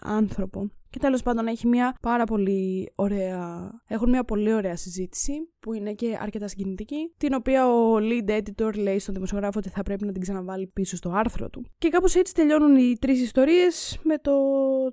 άνθρωπο. 0.00 0.70
Και 0.94 1.00
τέλος 1.00 1.22
πάντων 1.22 1.46
έχει 1.46 1.66
μια 1.66 1.96
πάρα 2.00 2.24
πολύ 2.24 2.92
ωραία, 2.94 3.70
έχουν 3.86 4.08
μια 4.10 4.24
πολύ 4.24 4.52
ωραία 4.52 4.76
συζήτηση 4.76 5.32
που 5.60 5.72
είναι 5.72 5.92
και 5.92 6.18
αρκετά 6.20 6.48
συγκινητική, 6.48 7.14
την 7.16 7.34
οποία 7.34 7.68
ο 7.68 7.96
lead 7.98 8.30
editor 8.30 8.76
λέει 8.76 8.98
στον 8.98 9.14
δημοσιογράφο 9.14 9.58
ότι 9.58 9.68
θα 9.68 9.82
πρέπει 9.82 10.04
να 10.04 10.12
την 10.12 10.20
ξαναβάλει 10.20 10.66
πίσω 10.66 10.96
στο 10.96 11.10
άρθρο 11.10 11.50
του. 11.50 11.64
Και 11.78 11.88
κάπως 11.88 12.14
έτσι 12.14 12.34
τελειώνουν 12.34 12.76
οι 12.76 12.96
τρεις 13.00 13.22
ιστορίες 13.22 13.98
με 14.02 14.18
το 14.18 14.32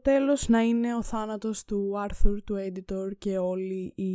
τέλος 0.02 0.48
να 0.48 0.62
είναι 0.62 0.96
ο 0.96 1.02
θάνατος 1.02 1.66
του 1.66 2.00
Άρθουρ, 2.00 2.44
του 2.44 2.56
editor 2.56 3.18
και 3.18 3.38
όλη 3.38 3.94
η... 3.96 4.14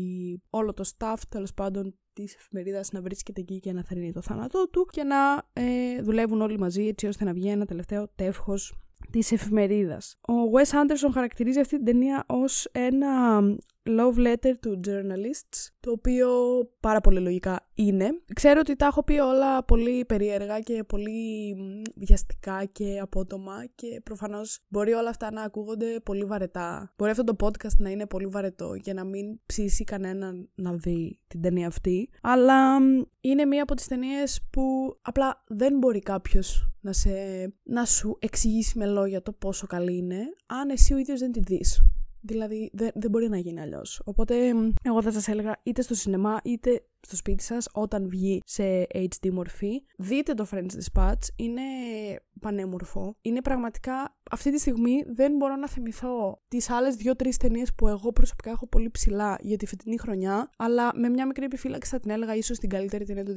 όλο 0.51 0.73
το 0.73 0.85
staff 0.97 1.17
τέλος 1.29 1.55
πάντων 1.55 1.99
της 2.13 2.35
εφημερίδας 2.35 2.93
να 2.93 3.01
βρίσκεται 3.01 3.41
εκεί 3.41 3.59
και 3.59 3.73
να 3.73 3.85
θερινεί 3.85 4.13
το 4.13 4.21
θάνατό 4.21 4.69
του 4.69 4.87
και 4.91 5.05
να 5.05 5.17
ε, 5.53 6.03
δουλεύουν 6.03 6.41
όλοι 6.41 6.59
μαζί 6.59 6.87
έτσι 6.87 7.07
ώστε 7.07 7.25
να 7.25 7.33
βγει 7.33 7.49
ένα 7.49 7.65
τελευταίο 7.65 8.09
τεύχος 8.15 8.75
της 9.11 9.33
εφημερίδας. 9.33 10.17
Ο 10.21 10.35
Wes 10.55 10.75
Anderson 10.75 11.11
χαρακτηρίζει 11.13 11.61
αυτή 11.61 11.77
την 11.77 11.85
ταινία 11.85 12.25
ως 12.27 12.69
ένα 12.73 13.41
love 13.87 14.17
letter 14.17 14.53
to 14.65 14.89
journalists, 14.89 15.71
το 15.81 15.91
οποίο 15.91 16.29
πάρα 16.81 17.01
πολύ 17.01 17.21
λογικά 17.21 17.69
είναι. 17.75 18.21
Ξέρω 18.35 18.61
ότι 18.61 18.77
τα 18.77 18.87
έχω 18.87 19.03
πει 19.03 19.19
όλα 19.19 19.65
πολύ 19.65 20.05
περίεργα 20.05 20.61
και 20.61 20.85
πολύ 20.85 21.55
βιαστικά 21.95 22.65
και 22.65 22.99
απότομα 23.03 23.67
και 23.75 24.01
προφανώς 24.05 24.65
μπορεί 24.69 24.93
όλα 24.93 25.09
αυτά 25.09 25.33
να 25.33 25.43
ακούγονται 25.43 26.01
πολύ 26.01 26.25
βαρετά. 26.25 26.93
Μπορεί 26.97 27.11
αυτό 27.11 27.25
το 27.25 27.37
podcast 27.41 27.77
να 27.79 27.91
είναι 27.91 28.07
πολύ 28.07 28.27
βαρετό 28.27 28.77
και 28.83 28.93
να 28.93 29.05
μην 29.05 29.41
ψήσει 29.47 29.85
κανέναν 29.85 30.49
να 30.55 30.73
δει 30.73 31.19
την 31.27 31.41
ταινία 31.41 31.67
αυτή, 31.67 32.09
αλλά 32.21 32.79
είναι 33.21 33.45
μία 33.45 33.63
από 33.63 33.75
τις 33.75 33.87
ταινίες 33.87 34.47
που 34.51 34.97
απλά 35.03 35.45
δεν 35.47 35.79
μπορεί 35.79 35.99
κάποιος 35.99 36.71
να, 36.81 36.93
σε, 36.93 37.11
να 37.63 37.85
σου 37.85 38.19
εξηγήσει 38.21 38.79
με 38.79 38.87
λόγια 38.87 39.23
το 39.23 39.33
πόσο 39.33 39.67
καλή 39.67 39.97
είναι, 39.97 40.19
αν 40.47 40.69
εσύ 40.71 40.95
ο 40.95 40.97
ίδιος 40.97 41.21
δεν 41.21 41.33
τη 41.33 41.41
δεις. 41.41 41.83
Δηλαδή 42.27 42.71
δεν, 42.73 42.91
δεν 42.95 43.11
μπορεί 43.11 43.29
να 43.29 43.39
γίνει 43.39 43.61
αλλιώς. 43.61 44.03
Οπότε 44.05 44.53
εγώ 44.83 45.03
θα 45.03 45.13
σας 45.13 45.29
έλεγα 45.29 45.57
είτε 45.63 45.83
στο 45.83 45.95
σινεμά 45.95 46.41
είτε 46.45 46.83
στο 47.07 47.17
σπίτι 47.17 47.43
σας 47.43 47.69
όταν 47.73 48.09
βγει 48.09 48.43
σε 48.45 48.87
HD 48.93 49.31
μορφή. 49.33 49.83
Δείτε 49.99 50.35
το 50.35 50.47
French 50.51 50.67
Dispatch, 50.67 51.29
είναι 51.37 51.63
πανέμορφο. 52.41 53.17
Είναι 53.21 53.41
πραγματικά, 53.41 54.17
αυτή 54.31 54.53
τη 54.53 54.59
στιγμή 54.59 55.03
δεν 55.07 55.37
μπορώ 55.37 55.57
να 55.57 55.69
θυμηθώ 55.69 56.43
τις 56.49 56.71
άλλες 56.71 56.95
δύο-τρεις 56.95 57.37
ταινίες 57.37 57.75
που 57.75 57.89
εγώ 57.89 58.13
προσωπικά 58.13 58.51
έχω 58.51 58.67
πολύ 58.67 58.91
ψηλά 58.91 59.37
για 59.41 59.57
τη 59.57 59.67
φετινή 59.67 59.99
χρονιά, 59.99 60.51
αλλά 60.57 60.91
με 60.95 61.09
μια 61.09 61.27
μικρή 61.27 61.45
επιφύλαξη 61.45 61.91
θα 61.91 62.01
την 62.01 62.11
έλεγα 62.11 62.35
ίσως 62.35 62.59
την 62.59 62.69
καλύτερη 62.69 63.05
ταινία 63.05 63.25
του 63.25 63.33
2021. 63.33 63.35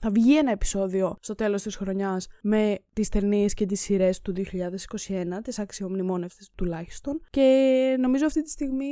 Θα 0.00 0.10
βγει 0.10 0.38
ένα 0.38 0.50
επεισόδιο 0.50 1.16
στο 1.20 1.34
τέλος 1.34 1.62
της 1.62 1.76
χρονιάς 1.76 2.26
με 2.42 2.78
τις 2.92 3.08
ταινίες 3.08 3.54
και 3.54 3.66
τις 3.66 3.80
σειρές 3.80 4.20
του 4.20 4.32
2021, 4.32 5.42
τις 5.42 5.58
αξιομνημόνευτες 5.58 6.50
τουλάχιστον. 6.54 7.20
Και 7.30 7.96
νομίζω 8.00 8.26
αυτή 8.26 8.42
τη 8.42 8.50
στιγμή 8.50 8.86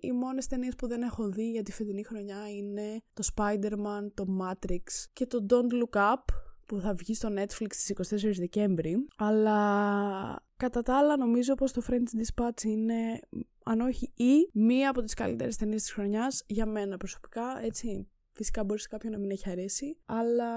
οι 0.00 0.12
μόνες 0.12 0.46
ταινίες 0.46 0.74
που 0.74 0.86
δεν 0.86 1.02
έχω 1.02 1.28
δει 1.28 1.50
για 1.50 1.62
τη 1.62 1.72
φετινή 1.72 2.04
χρονιά 2.04 2.48
είναι 2.56 3.02
το 3.22 3.32
Spider-Man, 3.36 4.10
το 4.14 4.24
Matrix 4.40 4.82
και 5.12 5.26
το 5.26 5.46
Don't 5.50 5.72
Look 5.72 6.00
Up 6.00 6.22
που 6.66 6.80
θα 6.80 6.94
βγει 6.94 7.14
στο 7.14 7.28
Netflix 7.36 7.66
στις 7.68 8.14
24 8.30 8.36
Δεκέμβρη. 8.38 9.06
Αλλά 9.16 10.42
κατά 10.56 10.82
τα 10.82 10.98
άλλα 10.98 11.16
νομίζω 11.16 11.54
πως 11.54 11.72
το 11.72 11.82
French 11.88 12.20
Dispatch 12.20 12.62
είναι 12.62 13.20
αν 13.64 13.80
όχι 13.80 14.12
ή 14.14 14.50
μία 14.52 14.90
από 14.90 15.02
τις 15.02 15.14
καλύτερες 15.14 15.56
ταινίες 15.56 15.82
της 15.82 15.92
χρονιάς 15.92 16.42
για 16.46 16.66
μένα 16.66 16.96
προσωπικά, 16.96 17.60
έτσι 17.62 18.08
Φυσικά 18.42 18.64
μπορεί 18.64 18.80
σε 18.80 18.88
κάποιον 18.88 19.12
να 19.12 19.18
μην 19.18 19.30
έχει 19.30 19.50
αρέσει. 19.50 19.96
Αλλά 20.06 20.50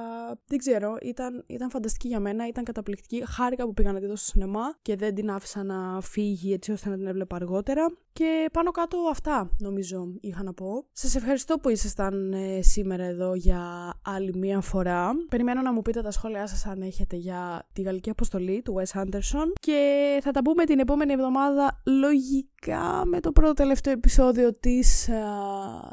δεν 0.48 0.58
ξέρω, 0.58 0.98
ήταν, 1.02 1.44
ήταν 1.48 1.70
φανταστική 1.70 2.08
για 2.08 2.20
μένα, 2.20 2.48
ήταν 2.48 2.64
καταπληκτική. 2.64 3.24
Χάρηκα 3.28 3.66
που 3.66 3.74
πήγα 3.74 3.92
να 3.92 4.00
τη 4.00 4.06
δω 4.06 4.16
στο 4.16 4.26
σινεμά 4.26 4.78
και 4.82 4.96
δεν 4.96 5.16
την 5.16 5.32
άφησα 5.32 5.64
να 5.64 6.02
φύγει 6.02 6.54
έτσι 6.54 6.72
ώστε 6.72 6.90
να 6.90 6.96
την 6.96 7.08
έβλεπα 7.08 7.36
αργότερα. 7.36 7.86
Και 8.14 8.50
πάνω 8.52 8.72
κάτω 8.72 8.98
αυτά 9.10 9.50
νομίζω 9.60 10.08
είχα 10.22 10.44
να 10.44 10.54
πω. 10.54 10.86
Σας 10.92 11.16
ευχαριστώ 11.16 11.58
που 11.58 11.70
ήσασταν 11.70 12.34
ε, 12.34 12.62
σήμερα 12.62 13.04
εδώ 13.04 13.34
για 13.34 13.94
άλλη 14.02 14.34
μία 14.38 14.62
φορά. 14.62 15.12
Περιμένω 15.30 15.62
να 15.62 15.74
μου 15.74 15.82
πείτε 15.82 16.02
τα 16.02 16.12
σχόλιά 16.12 16.48
σας 16.48 16.66
αν 16.66 16.82
έχετε 16.82 17.16
για 17.16 17.68
τη 17.74 17.82
γαλλική 17.82 18.10
αποστολή 18.10 18.62
του 18.62 18.76
Wes 18.78 19.02
Anderson. 19.02 19.52
Και 19.60 20.20
θα 20.22 20.32
τα 20.32 20.42
πούμε 20.42 20.64
την 20.64 20.80
επόμενη 20.80 21.14
εβδομάδα 21.14 21.82
λογικά 21.86 23.02
με 23.06 23.20
το 23.20 23.32
πρώτο 23.32 23.54
τελευταίο 23.54 23.94
επεισόδιο 23.94 24.54
της 24.54 25.10
α, 25.10 25.24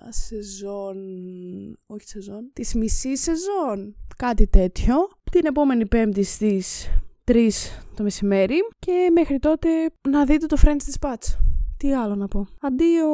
σεζόν... 0.09 0.96
όχι 1.87 2.09
σεζόν, 2.09 2.51
της 2.53 2.75
μισής 2.75 3.23
σεζόν. 3.23 3.97
Κάτι 4.16 4.47
τέτοιο. 4.47 4.95
Την 5.31 5.47
επόμενη 5.47 5.87
πέμπτη 5.87 6.23
στις 6.23 6.88
3 7.25 7.49
το 7.95 8.03
μεσημέρι 8.03 8.57
και 8.79 9.11
μέχρι 9.12 9.38
τότε 9.38 9.68
να 10.09 10.25
δείτε 10.25 10.47
το 10.47 10.57
Friends 10.64 10.71
Dispatch. 10.90 11.37
Τι 11.77 11.95
άλλο 11.95 12.14
να 12.14 12.29
πω. 12.29 12.47
Αντίο! 12.61 13.07